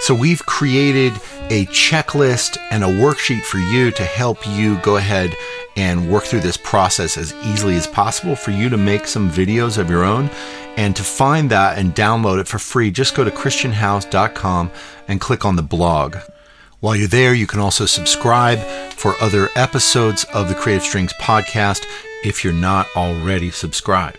[0.00, 1.14] So we've created
[1.50, 5.36] a checklist and a worksheet for you to help you go ahead
[5.76, 9.78] and work through this process as easily as possible for you to make some videos
[9.78, 10.30] of your own.
[10.76, 14.70] And to find that and download it for free, just go to christianhowes.com
[15.08, 16.16] and click on the blog.
[16.80, 18.58] While you're there, you can also subscribe
[18.92, 21.86] for other episodes of the Creative Strings podcast
[22.24, 24.18] if you're not already subscribed.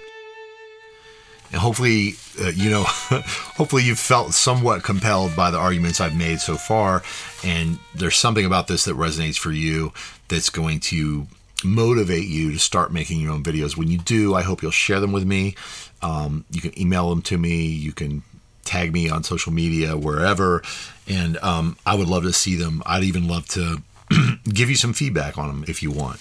[1.52, 6.40] And hopefully, uh, you know, hopefully you've felt somewhat compelled by the arguments I've made
[6.40, 7.04] so far.
[7.44, 9.94] And there's something about this that resonates for you
[10.28, 11.28] that's going to
[11.64, 13.76] motivate you to start making your own videos.
[13.76, 15.56] When you do, I hope you'll share them with me.
[16.02, 17.66] Um, you can email them to me.
[17.66, 18.24] You can
[18.64, 20.62] tag me on social media, wherever.
[21.08, 22.84] And um, I would love to see them.
[22.86, 23.82] I'd even love to
[24.44, 26.20] give you some feedback on them if you want.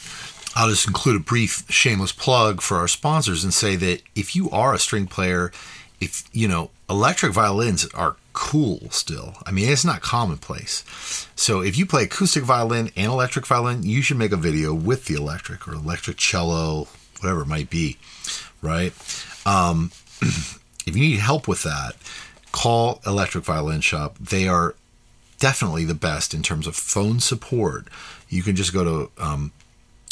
[0.55, 4.49] I'll just include a brief shameless plug for our sponsors and say that if you
[4.51, 5.53] are a string player,
[6.01, 9.35] if you know, electric violins are cool still.
[9.47, 10.85] I mean, it's not commonplace.
[11.35, 15.07] So if you play acoustic violin and electric violin, you should make a video with
[15.07, 16.87] the electric or electric cello,
[17.21, 17.97] whatever it might be,
[18.61, 18.93] right?
[19.47, 20.61] Um, if
[20.95, 21.97] you need help with that,
[22.53, 24.19] call Electric Violin Shop.
[24.19, 24.75] They are
[25.39, 27.87] definitely the best in terms of phone support.
[28.29, 29.53] You can just go to um,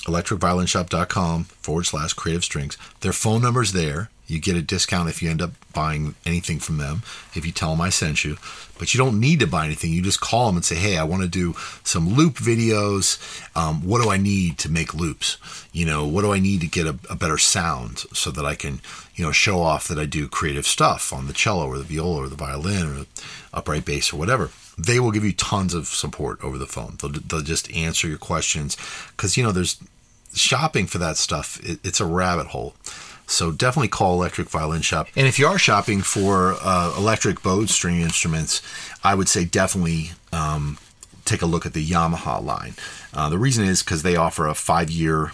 [0.04, 2.78] electricviolinshop.com forward slash creative strings.
[3.00, 4.10] Their phone number's there.
[4.26, 7.02] You get a discount if you end up buying anything from them,
[7.34, 8.38] if you tell them I sent you.
[8.78, 9.92] But you don't need to buy anything.
[9.92, 13.18] You just call them and say, hey, I want to do some loop videos.
[13.54, 15.36] Um, what do I need to make loops?
[15.72, 18.54] You know, what do I need to get a, a, better sound so that I
[18.54, 18.80] can,
[19.14, 22.22] you know, show off that I do creative stuff on the cello or the viola
[22.22, 23.06] or the violin or
[23.52, 26.96] upright bass or whatever they will give you tons of support over the phone.
[27.00, 28.76] They'll, they'll just answer your questions
[29.16, 29.78] because, you know, there's
[30.34, 32.74] shopping for that stuff, it, it's a rabbit hole.
[33.26, 35.08] So definitely call Electric Violin Shop.
[35.16, 38.60] And if you are shopping for uh, electric bowed string instruments,
[39.02, 40.78] I would say definitely um,
[41.24, 42.74] take a look at the Yamaha line.
[43.14, 45.32] Uh, the reason is because they offer a five year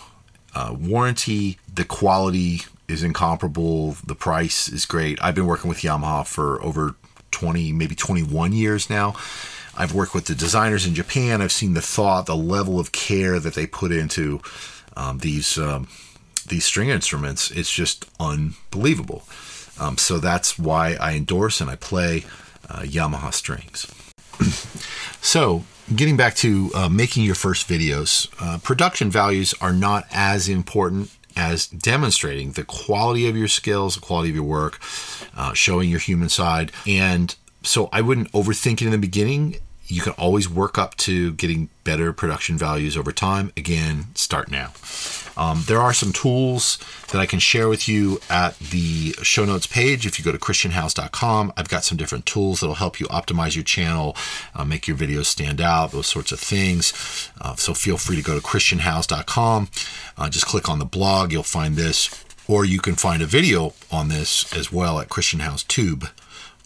[0.55, 1.59] uh, warranty.
[1.73, 3.97] The quality is incomparable.
[4.07, 5.19] The price is great.
[5.23, 6.95] I've been working with Yamaha for over
[7.31, 9.15] 20, maybe 21 years now.
[9.77, 11.41] I've worked with the designers in Japan.
[11.41, 14.41] I've seen the thought, the level of care that they put into
[14.97, 15.89] um, these um,
[16.47, 17.51] these string instruments.
[17.51, 19.23] It's just unbelievable.
[19.79, 22.25] Um, so that's why I endorse and I play
[22.69, 23.87] uh, Yamaha strings.
[25.23, 25.65] so
[25.95, 31.11] getting back to uh, making your first videos, uh, production values are not as important
[31.37, 34.79] as demonstrating the quality of your skills, the quality of your work,
[35.37, 36.73] uh, showing your human side.
[36.87, 39.57] And so I wouldn't overthink it in the beginning
[39.91, 43.53] you can always work up to getting better production values over time.
[43.57, 44.73] Again, start now.
[45.37, 46.79] Um, there are some tools
[47.13, 50.07] that I can share with you at the show notes page.
[50.07, 53.65] If you go to christianhowes.com, I've got some different tools that'll help you optimize your
[53.65, 54.17] channel,
[54.55, 57.31] uh, make your videos stand out, those sorts of things.
[57.41, 59.69] Uh, so feel free to go to christianhowes.com.
[60.19, 62.25] Uh, just click on the blog, you'll find this.
[62.47, 66.09] Or you can find a video on this as well at Christian Howes Tube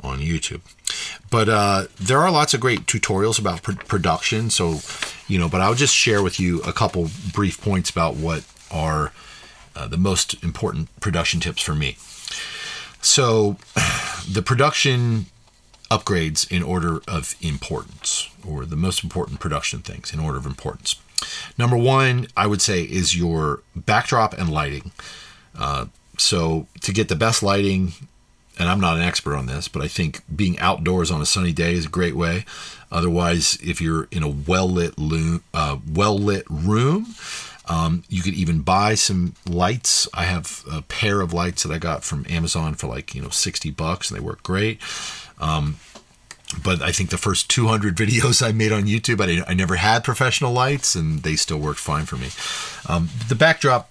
[0.03, 0.63] on YouTube.
[1.31, 4.51] But uh, there are lots of great tutorials about pr- production.
[4.51, 4.81] So,
[5.27, 9.13] you know, but I'll just share with you a couple brief points about what are
[9.77, 11.97] uh, the most important production tips for me.
[13.01, 13.57] So,
[14.31, 15.27] the production
[15.91, 20.97] upgrades in order of importance, or the most important production things in order of importance.
[21.59, 24.93] Number one, I would say, is your backdrop and lighting.
[25.57, 25.87] Uh,
[26.19, 27.93] so, to get the best lighting,
[28.59, 31.53] and I'm not an expert on this, but I think being outdoors on a sunny
[31.53, 32.45] day is a great way.
[32.91, 34.95] Otherwise, if you're in a well lit
[35.53, 37.15] uh, well lit room,
[37.67, 40.09] um, you could even buy some lights.
[40.15, 43.31] I have a pair of lights that I got from Amazon for like you know
[43.31, 44.81] sixty bucks, and they work great.
[45.41, 45.77] Um,
[46.63, 50.05] but I think the first 200 videos I made on YouTube, I, I never had
[50.05, 52.29] professional lights, and they still worked fine for me.
[52.89, 53.91] Um, the backdrop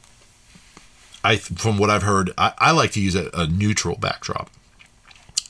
[1.24, 4.50] I, from what I've heard, I, I like to use a, a neutral backdrop.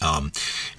[0.01, 0.32] Um,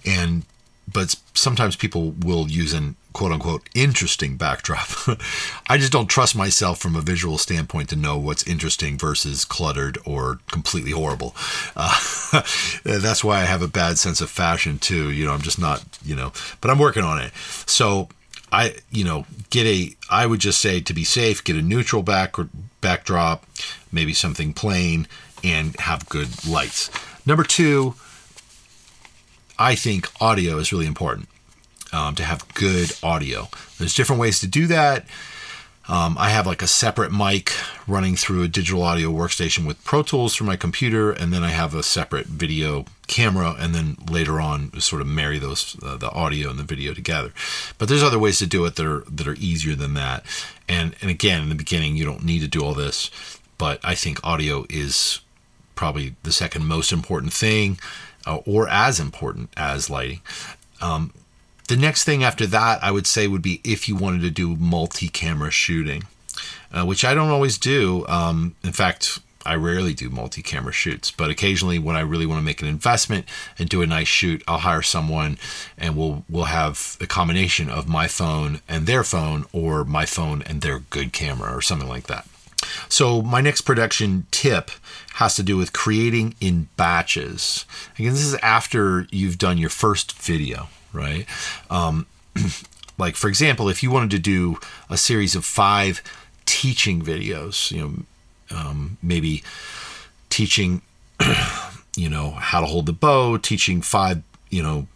[0.04, 0.44] and
[0.92, 4.88] but sometimes people will use an quote unquote interesting backdrop.
[5.68, 9.98] I just don't trust myself from a visual standpoint to know what's interesting versus cluttered
[10.04, 11.34] or completely horrible.
[11.74, 12.42] Uh,
[12.84, 15.10] that's why I have a bad sense of fashion too.
[15.10, 17.32] You know, I'm just not, you know, but I'm working on it.
[17.66, 18.08] So
[18.52, 22.02] I, you know, get a, I would just say to be safe, get a neutral
[22.02, 22.36] back
[22.80, 23.44] backdrop,
[23.90, 25.08] maybe something plain,
[25.42, 26.90] and have good lights.
[27.26, 27.94] Number two,
[29.58, 31.28] I think audio is really important
[31.92, 33.48] um, to have good audio.
[33.78, 35.06] There's different ways to do that.
[35.86, 37.52] Um, I have like a separate mic
[37.86, 41.50] running through a digital audio workstation with Pro Tools through my computer, and then I
[41.50, 46.10] have a separate video camera, and then later on sort of marry those uh, the
[46.10, 47.32] audio and the video together.
[47.76, 50.24] But there's other ways to do it that are that are easier than that.
[50.68, 53.10] And and again, in the beginning, you don't need to do all this,
[53.58, 55.20] but I think audio is
[55.74, 57.78] probably the second most important thing,
[58.26, 60.22] uh, or as important as lighting.
[60.80, 61.12] Um,
[61.68, 64.56] the next thing after that, I would say, would be if you wanted to do
[64.56, 66.04] multi camera shooting,
[66.72, 68.06] uh, which I don't always do.
[68.06, 72.38] Um, in fact, I rarely do multi camera shoots, but occasionally when I really want
[72.40, 73.26] to make an investment
[73.58, 75.38] and do a nice shoot, I'll hire someone
[75.76, 80.42] and we'll, we'll have a combination of my phone and their phone or my phone
[80.42, 82.26] and their good camera or something like that.
[82.88, 84.70] So, my next production tip
[85.14, 87.64] has to do with creating in batches.
[87.98, 91.26] Again, this is after you've done your first video right?
[91.68, 92.06] Um,
[92.98, 94.58] like for example, if you wanted to do
[94.88, 96.00] a series of five
[96.46, 99.42] teaching videos, you know, um, maybe
[100.30, 100.80] teaching,
[101.96, 104.86] you know, how to hold the bow, teaching five, you know,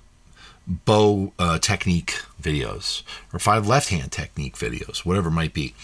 [0.69, 3.03] bow uh, technique videos
[3.33, 5.75] or five left hand technique videos, whatever it might be.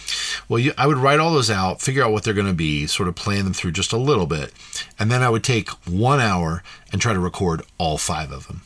[0.48, 2.86] Well, you, I would write all those out, figure out what they're going to be,
[2.86, 4.52] sort of plan them through just a little bit,
[4.98, 6.62] and then I would take one hour
[6.92, 8.60] and try to record all five of them.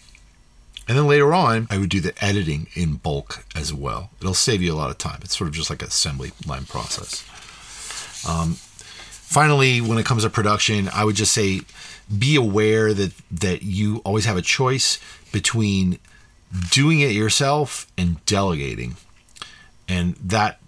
[0.88, 4.10] And then later on, I would do the editing in bulk as well.
[4.20, 5.20] It'll save you a lot of time.
[5.22, 7.24] It's sort of just like an assembly line process.
[8.26, 11.60] Um, finally, when it comes to production, I would just say
[12.16, 14.98] be aware that that you always have a choice
[15.32, 15.98] between
[16.70, 18.96] doing it yourself and delegating,
[19.88, 20.58] and that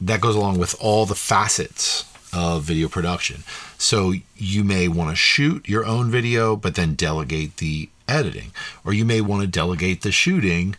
[0.00, 3.44] that goes along with all the facets of video production.
[3.78, 8.52] So you may want to shoot your own video, but then delegate the editing.
[8.84, 10.74] Or you may want to delegate the shooting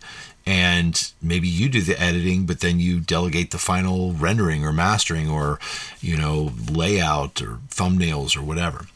[0.46, 5.30] and maybe you do the editing, but then you delegate the final rendering or mastering
[5.30, 5.58] or,
[6.00, 8.86] you know, layout or thumbnails or whatever.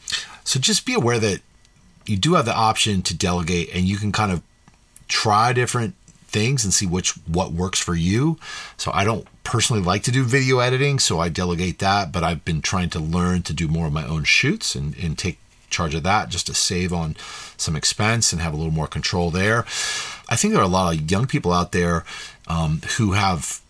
[0.43, 1.41] So just be aware that
[2.09, 4.41] you do have the option to delegate and you can kind of
[5.07, 5.95] try different
[6.27, 8.37] things and see which what works for you.
[8.77, 12.45] So I don't personally like to do video editing, so I delegate that, but I've
[12.45, 15.39] been trying to learn to do more of my own shoots and, and take
[15.69, 17.15] charge of that just to save on
[17.57, 19.65] some expense and have a little more control there.
[20.29, 22.05] I think there are a lot of young people out there
[22.47, 23.61] um, who have,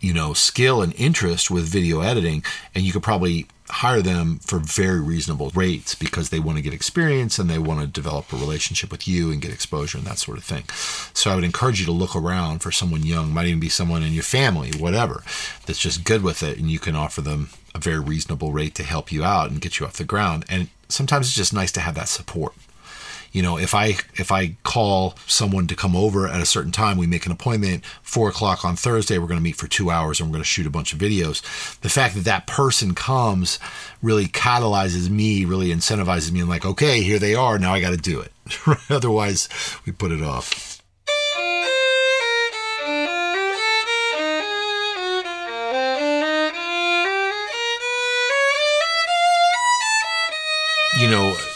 [0.00, 2.44] you know, skill and interest with video editing,
[2.74, 6.72] and you could probably hire them for very reasonable rates because they want to get
[6.72, 10.18] experience and they want to develop a relationship with you and get exposure and that
[10.18, 10.64] sort of thing.
[11.12, 14.02] So I would encourage you to look around for someone young, might even be someone
[14.02, 15.22] in your family, whatever,
[15.66, 18.82] that's just good with it and you can offer them a very reasonable rate to
[18.82, 20.44] help you out and get you off the ground.
[20.48, 22.54] And sometimes it's just nice to have that support
[23.32, 26.96] you know if i if i call someone to come over at a certain time
[26.96, 30.20] we make an appointment four o'clock on thursday we're going to meet for two hours
[30.20, 31.40] and we're going to shoot a bunch of videos.
[31.80, 33.58] The fact that that person comes
[34.02, 36.40] really catalyzes me really incentivizes me.
[36.40, 38.32] And like okay here they are now i got to do it.
[38.90, 39.48] Otherwise
[39.84, 40.77] we put it off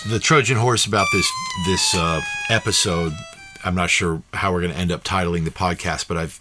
[0.07, 1.31] the Trojan horse about this
[1.67, 3.13] this uh, episode.
[3.65, 6.41] I'm not sure how we're going to end up titling the podcast, but I've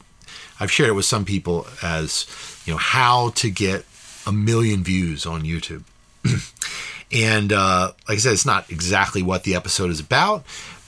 [0.59, 2.26] I've shared it with some people as
[2.66, 3.86] you know how to get
[4.26, 5.84] a million views on YouTube.
[7.12, 10.43] and uh, like I said, it's not exactly what the episode is about,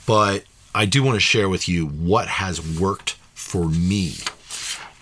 [0.06, 0.44] but
[0.74, 4.16] I do want to share with you what has worked for me,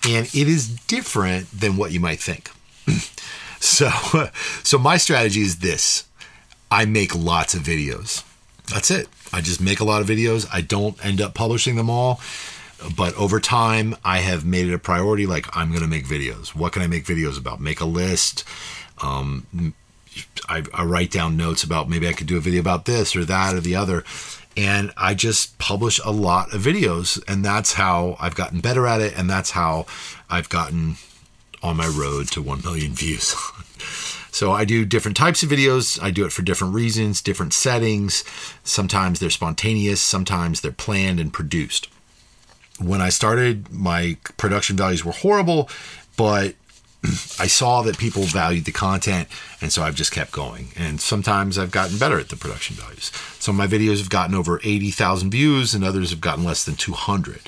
[0.06, 2.50] and it is different than what you might think.
[3.60, 3.90] so,
[4.62, 6.04] so my strategy is this
[6.72, 8.24] I make lots of videos.
[8.72, 9.06] That's it.
[9.30, 10.48] I just make a lot of videos.
[10.50, 12.18] I don't end up publishing them all.
[12.96, 15.26] But over time, I have made it a priority.
[15.26, 16.54] Like, I'm going to make videos.
[16.54, 17.60] What can I make videos about?
[17.60, 18.44] Make a list.
[19.02, 19.74] Um,
[20.48, 23.26] I, I write down notes about maybe I could do a video about this or
[23.26, 24.02] that or the other.
[24.56, 27.22] And I just publish a lot of videos.
[27.28, 29.12] And that's how I've gotten better at it.
[29.14, 29.84] And that's how
[30.30, 30.96] I've gotten
[31.62, 33.36] on my road to 1 million views.
[34.32, 36.02] So I do different types of videos.
[36.02, 38.24] I do it for different reasons, different settings.
[38.64, 41.88] Sometimes they're spontaneous, sometimes they're planned and produced.
[42.80, 45.68] When I started, my production values were horrible,
[46.16, 46.54] but
[47.38, 49.28] I saw that people valued the content,
[49.60, 50.68] and so I've just kept going.
[50.76, 53.12] And sometimes I've gotten better at the production values.
[53.38, 56.76] Some of my videos have gotten over 80,000 views, and others have gotten less than
[56.76, 57.42] 200.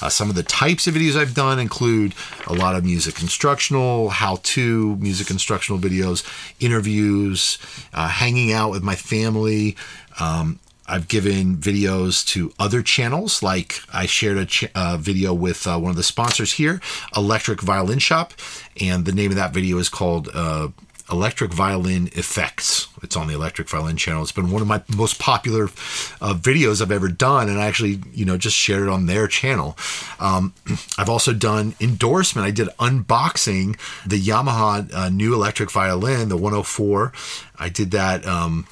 [0.00, 2.14] Uh, some of the types of videos I've done include
[2.46, 6.24] a lot of music instructional, how to music instructional videos,
[6.60, 7.58] interviews,
[7.92, 9.76] uh, hanging out with my family.
[10.20, 15.66] Um, I've given videos to other channels, like I shared a ch- uh, video with
[15.66, 16.80] uh, one of the sponsors here,
[17.14, 18.32] Electric Violin Shop,
[18.80, 20.68] and the name of that video is called uh,
[21.10, 22.88] Electric Violin Effects.
[23.02, 24.22] It's on the Electric Violin channel.
[24.22, 25.64] It's been one of my most popular
[26.20, 29.26] uh, videos I've ever done, and I actually, you know, just shared it on their
[29.26, 29.76] channel.
[30.20, 30.52] Um,
[30.98, 32.46] I've also done endorsement.
[32.46, 37.12] I did unboxing the Yamaha uh, new electric violin, the 104.
[37.58, 38.66] I did that, um,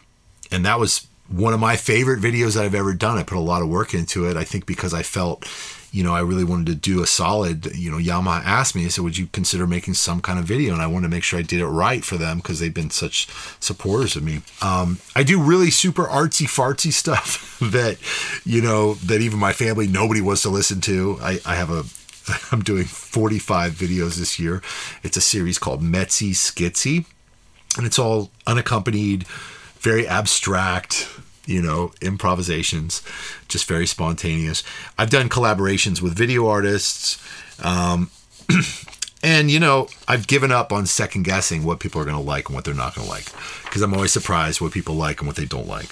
[0.51, 3.19] and that was one of my favorite videos that I've ever done.
[3.19, 4.37] I put a lot of work into it.
[4.37, 5.45] I think because I felt
[5.93, 9.03] you know, I really wanted to do a solid, you know, Yamaha asked me, so
[9.03, 10.73] would you consider making some kind of video?
[10.73, 12.91] And I wanted to make sure I did it right for them because they've been
[12.91, 13.29] such
[13.61, 14.43] supporters of me.
[14.63, 17.99] Um, I do really super artsy fartsy stuff that,
[18.45, 21.19] you know, that even my family, nobody wants to listen to.
[21.21, 21.85] I, I have a,
[22.53, 24.63] I'm doing 45 videos this year.
[25.03, 27.07] It's a series called Metsy Skitsy,
[27.77, 29.27] and it's all unaccompanied,
[29.79, 31.09] very abstract,
[31.47, 33.03] you know, improvisations,
[33.49, 34.63] just very spontaneous.
[34.99, 37.23] I've done collaborations with video artists.
[37.63, 38.11] Um,
[39.23, 42.49] and, you know, I've given up on second guessing what people are going to like
[42.49, 43.27] and what they're not going to like
[43.65, 45.89] because I'm always surprised what people like and what they don't like.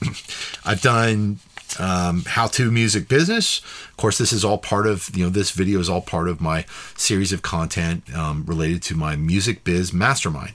[0.64, 1.40] I've done
[1.78, 3.58] um, how to music business.
[3.90, 6.40] Of course, this is all part of, you know, this video is all part of
[6.40, 6.64] my
[6.96, 10.52] series of content um, related to my music biz mastermind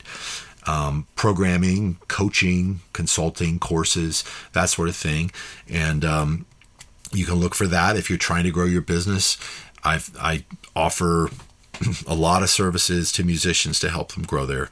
[0.65, 5.31] um, programming, coaching, consulting, courses, that sort of thing.
[5.69, 6.45] And um,
[7.11, 9.37] you can look for that if you're trying to grow your business.
[9.83, 10.45] I've, I
[10.75, 11.29] offer
[12.07, 14.69] a lot of services to musicians to help them grow their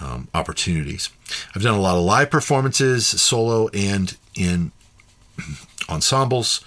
[0.00, 1.10] um, opportunities.
[1.54, 4.72] I've done a lot of live performances, solo and in
[5.88, 6.62] ensembles.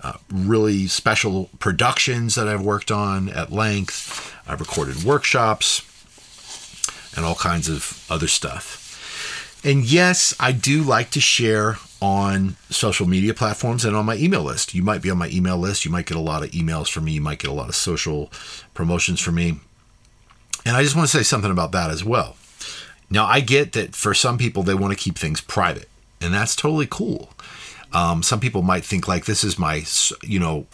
[0.00, 4.32] Uh, really special productions that I've worked on at length.
[4.46, 5.82] I've recorded workshops
[7.18, 9.60] and all kinds of other stuff.
[9.64, 14.44] And yes, I do like to share on social media platforms and on my email
[14.44, 14.72] list.
[14.72, 15.84] You might be on my email list.
[15.84, 17.12] You might get a lot of emails from me.
[17.12, 18.30] You might get a lot of social
[18.72, 19.58] promotions from me.
[20.64, 22.36] And I just want to say something about that as well.
[23.10, 25.88] Now, I get that for some people, they want to keep things private,
[26.20, 27.30] and that's totally cool.
[27.92, 29.84] Um, some people might think like this is my,
[30.22, 30.66] you know,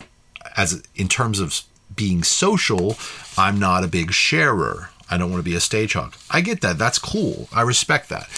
[0.57, 1.63] as in terms of
[1.95, 2.97] being social,
[3.39, 4.91] I'm not a big sharer.
[5.15, 6.17] I don't want to be a stage hog.
[6.29, 6.77] I get that.
[6.77, 7.49] That's cool.
[7.53, 8.29] I respect that.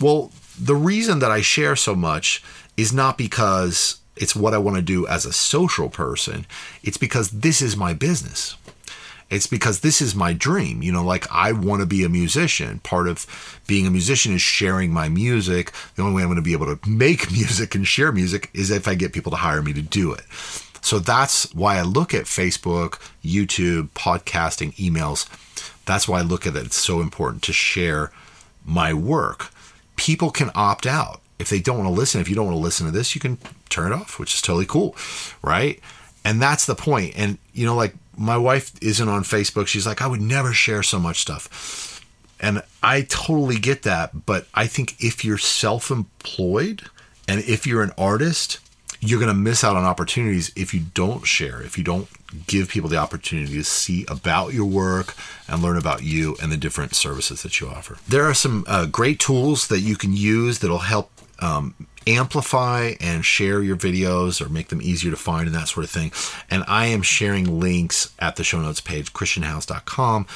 [0.00, 2.42] Well, the reason that I share so much
[2.78, 6.46] is not because it's what I want to do as a social person.
[6.82, 8.56] It's because this is my business.
[9.28, 10.82] It's because this is my dream.
[10.82, 12.78] You know, like I want to be a musician.
[12.78, 15.72] Part of being a musician is sharing my music.
[15.96, 18.70] The only way I'm going to be able to make music and share music is
[18.70, 20.24] if I get people to hire me to do it.
[20.80, 25.28] So that's why I look at Facebook, YouTube, podcasting, emails
[25.86, 26.66] that's why I look at it.
[26.66, 28.10] It's so important to share
[28.64, 29.50] my work.
[29.96, 31.20] People can opt out.
[31.38, 33.20] If they don't want to listen, if you don't want to listen to this, you
[33.20, 34.96] can turn it off, which is totally cool.
[35.42, 35.80] Right.
[36.24, 37.14] And that's the point.
[37.16, 39.66] And, you know, like my wife isn't on Facebook.
[39.66, 42.00] She's like, I would never share so much stuff.
[42.40, 44.26] And I totally get that.
[44.26, 46.82] But I think if you're self employed
[47.28, 48.60] and if you're an artist,
[49.08, 52.08] you're going to miss out on opportunities if you don't share, if you don't
[52.46, 55.14] give people the opportunity to see about your work
[55.48, 57.98] and learn about you and the different services that you offer.
[58.08, 61.74] There are some uh, great tools that you can use that'll help um,
[62.06, 65.90] amplify and share your videos or make them easier to find and that sort of
[65.90, 66.12] thing.
[66.50, 70.26] And I am sharing links at the show notes page, christianhowes.com.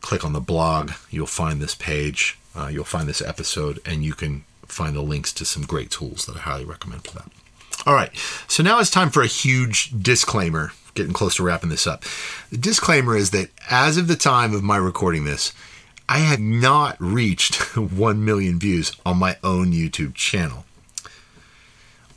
[0.00, 4.14] Click on the blog, you'll find this page, uh, you'll find this episode, and you
[4.14, 7.30] can find the links to some great tools that I highly recommend for that.
[7.86, 8.10] All right,
[8.48, 12.04] so now it's time for a huge disclaimer getting close to wrapping this up.
[12.50, 15.52] The disclaimer is that as of the time of my recording this,
[16.08, 20.64] I had not reached 1 million views on my own YouTube channel.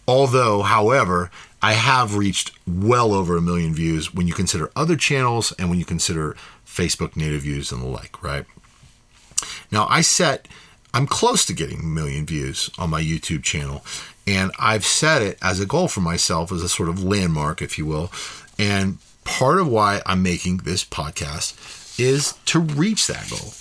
[0.08, 1.30] Although, however,
[1.62, 5.78] I have reached well over a million views when you consider other channels and when
[5.78, 8.46] you consider Facebook native views and the like, right?
[9.72, 10.48] Now, I set,
[10.94, 13.84] I'm close to getting a million views on my YouTube channel,
[14.26, 17.78] and I've set it as a goal for myself, as a sort of landmark, if
[17.78, 18.12] you will,
[18.58, 23.54] and part of why I'm making this podcast is to reach that goal.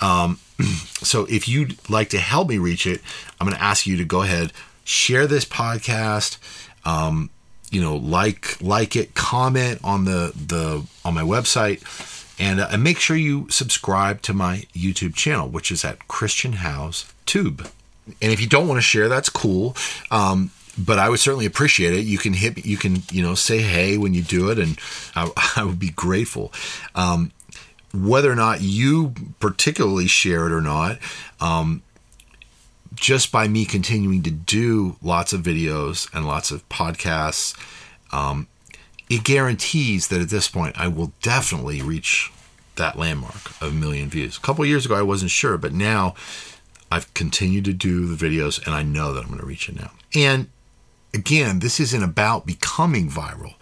[0.00, 0.38] Um,
[1.02, 3.00] so if you'd like to help me reach it,
[3.40, 4.52] I'm going to ask you to go ahead,
[4.84, 6.38] share this podcast.
[6.84, 7.30] Um,
[7.70, 11.82] you know, like like it, comment on the the on my website,
[12.38, 16.54] and uh, and make sure you subscribe to my YouTube channel, which is at Christian
[16.54, 17.68] Howes Tube.
[18.22, 19.76] And if you don't want to share, that's cool.
[20.10, 22.04] Um, but I would certainly appreciate it.
[22.04, 24.78] You can hit, you can, you know, say hey when you do it, and
[25.14, 26.52] I, I would be grateful.
[26.94, 27.32] Um,
[27.94, 30.98] whether or not you particularly share it or not,
[31.40, 31.82] um,
[32.94, 37.56] just by me continuing to do lots of videos and lots of podcasts,
[38.12, 38.48] um,
[39.08, 42.32] it guarantees that at this point I will definitely reach
[42.76, 44.36] that landmark of a million views.
[44.36, 46.14] A couple years ago, I wasn't sure, but now
[46.90, 49.76] I've continued to do the videos and I know that I'm going to reach it
[49.76, 49.92] now.
[50.14, 50.48] And
[51.14, 53.54] again, this isn't about becoming viral.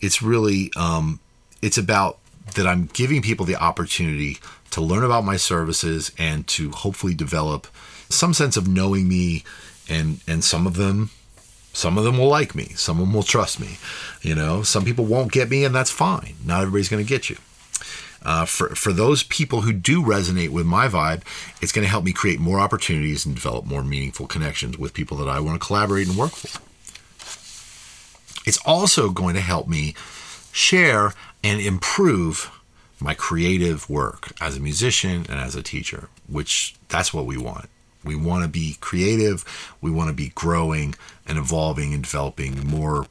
[0.00, 1.20] It's really, um,
[1.60, 2.18] it's about
[2.54, 4.38] that I'm giving people the opportunity
[4.70, 7.66] to learn about my services and to hopefully develop
[8.08, 9.44] some sense of knowing me
[9.88, 11.10] and and some of them
[11.72, 13.78] some of them will like me some of them will trust me
[14.22, 17.30] you know some people won't get me and that's fine not everybody's going to get
[17.30, 17.36] you
[18.22, 21.22] uh, for for those people who do resonate with my vibe,
[21.62, 25.16] it's going to help me create more opportunities and develop more meaningful connections with people
[25.18, 26.60] that I want to collaborate and work for.
[28.46, 29.94] It's also going to help me
[30.52, 32.50] share and improve
[33.00, 37.70] my creative work as a musician and as a teacher, which that's what we want.
[38.04, 39.44] We want to be creative.
[39.80, 40.94] We want to be growing
[41.26, 43.06] and evolving and developing more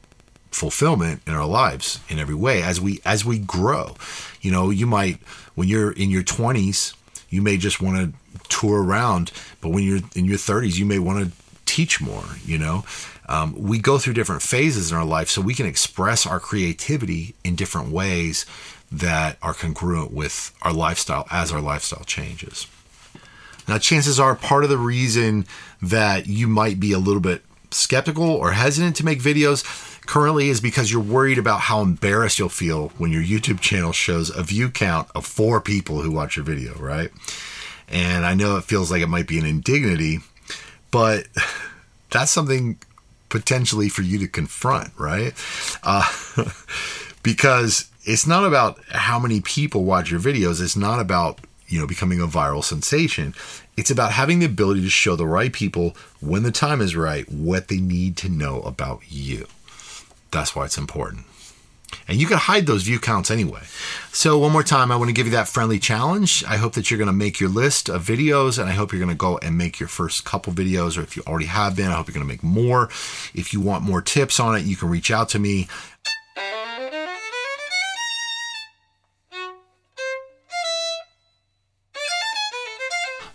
[0.50, 3.94] fulfillment in our lives in every way as we as we grow.
[4.40, 5.18] You know, you might
[5.54, 6.94] when you're in your 20s,
[7.28, 10.98] you may just want to tour around, but when you're in your 30s, you may
[10.98, 11.32] want to
[11.66, 12.84] teach more, you know.
[13.28, 17.34] Um, we go through different phases in our life so we can express our creativity
[17.44, 18.44] in different ways
[18.90, 22.66] that are congruent with our lifestyle as our lifestyle changes.
[23.70, 25.46] Now, chances are part of the reason
[25.80, 29.62] that you might be a little bit skeptical or hesitant to make videos
[30.06, 34.28] currently is because you're worried about how embarrassed you'll feel when your YouTube channel shows
[34.28, 37.12] a view count of four people who watch your video, right?
[37.88, 40.18] And I know it feels like it might be an indignity,
[40.90, 41.28] but
[42.10, 42.76] that's something
[43.28, 45.32] potentially for you to confront, right?
[45.84, 46.10] Uh,
[47.22, 50.60] because it's not about how many people watch your videos.
[50.60, 51.38] It's not about
[51.70, 53.34] you know becoming a viral sensation.
[53.76, 57.30] It's about having the ability to show the right people when the time is right
[57.30, 59.46] what they need to know about you.
[60.30, 61.24] That's why it's important.
[62.06, 63.62] And you can hide those view counts anyway.
[64.12, 66.44] So, one more time, I want to give you that friendly challenge.
[66.46, 69.00] I hope that you're going to make your list of videos, and I hope you're
[69.00, 71.88] going to go and make your first couple videos, or if you already have been,
[71.88, 72.88] I hope you're going to make more.
[73.34, 75.68] If you want more tips on it, you can reach out to me.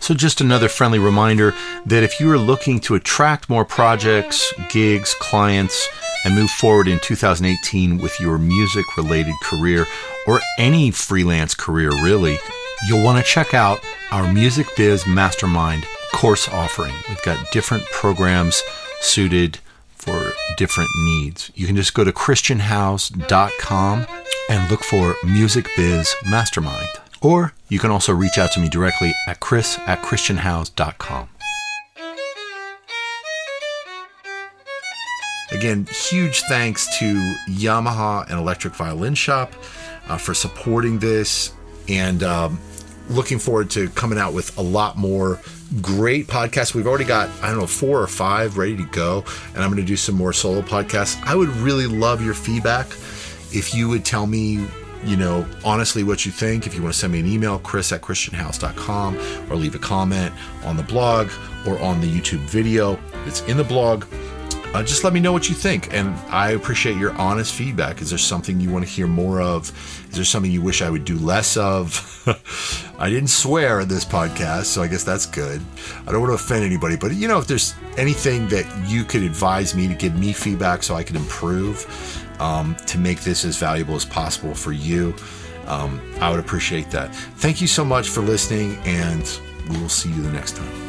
[0.06, 1.52] So, just another friendly reminder
[1.84, 5.88] that if you are looking to attract more projects, gigs, clients,
[6.24, 9.84] and move forward in 2018 with your music related career
[10.28, 12.38] or any freelance career, really,
[12.86, 13.80] you'll want to check out
[14.12, 15.84] our Music Biz Mastermind
[16.14, 16.94] course offering.
[17.08, 18.62] We've got different programs
[19.00, 21.50] suited for different needs.
[21.56, 24.06] You can just go to christianhowes.com
[24.50, 26.86] and look for Music Biz Mastermind.
[27.20, 31.28] Or you can also reach out to me directly at chris at christianhowes.com.
[35.52, 39.52] Again, huge thanks to Yamaha and Electric Violin Shop
[40.08, 41.52] uh, for supporting this
[41.88, 42.58] and um,
[43.08, 45.40] looking forward to coming out with a lot more
[45.80, 46.74] great podcasts.
[46.74, 49.80] We've already got, I don't know, four or five ready to go, and I'm going
[49.80, 51.22] to do some more solo podcasts.
[51.24, 52.86] I would really love your feedback
[53.52, 54.66] if you would tell me
[55.06, 56.66] you know, honestly what you think.
[56.66, 60.32] If you want to send me an email, chris at christianhowes.com, or leave a comment
[60.64, 61.30] on the blog
[61.66, 64.04] or on the YouTube video that's in the blog
[64.76, 65.92] uh, just let me know what you think.
[65.94, 68.02] And I appreciate your honest feedback.
[68.02, 69.70] Is there something you want to hear more of?
[70.10, 72.22] Is there something you wish I would do less of?
[72.98, 75.62] I didn't swear in this podcast, so I guess that's good.
[76.06, 79.22] I don't want to offend anybody, but you know, if there's anything that you could
[79.22, 83.56] advise me to give me feedback so I can improve um, to make this as
[83.56, 85.14] valuable as possible for you,
[85.66, 87.14] um, I would appreciate that.
[87.14, 90.85] Thank you so much for listening, and we will see you the next time.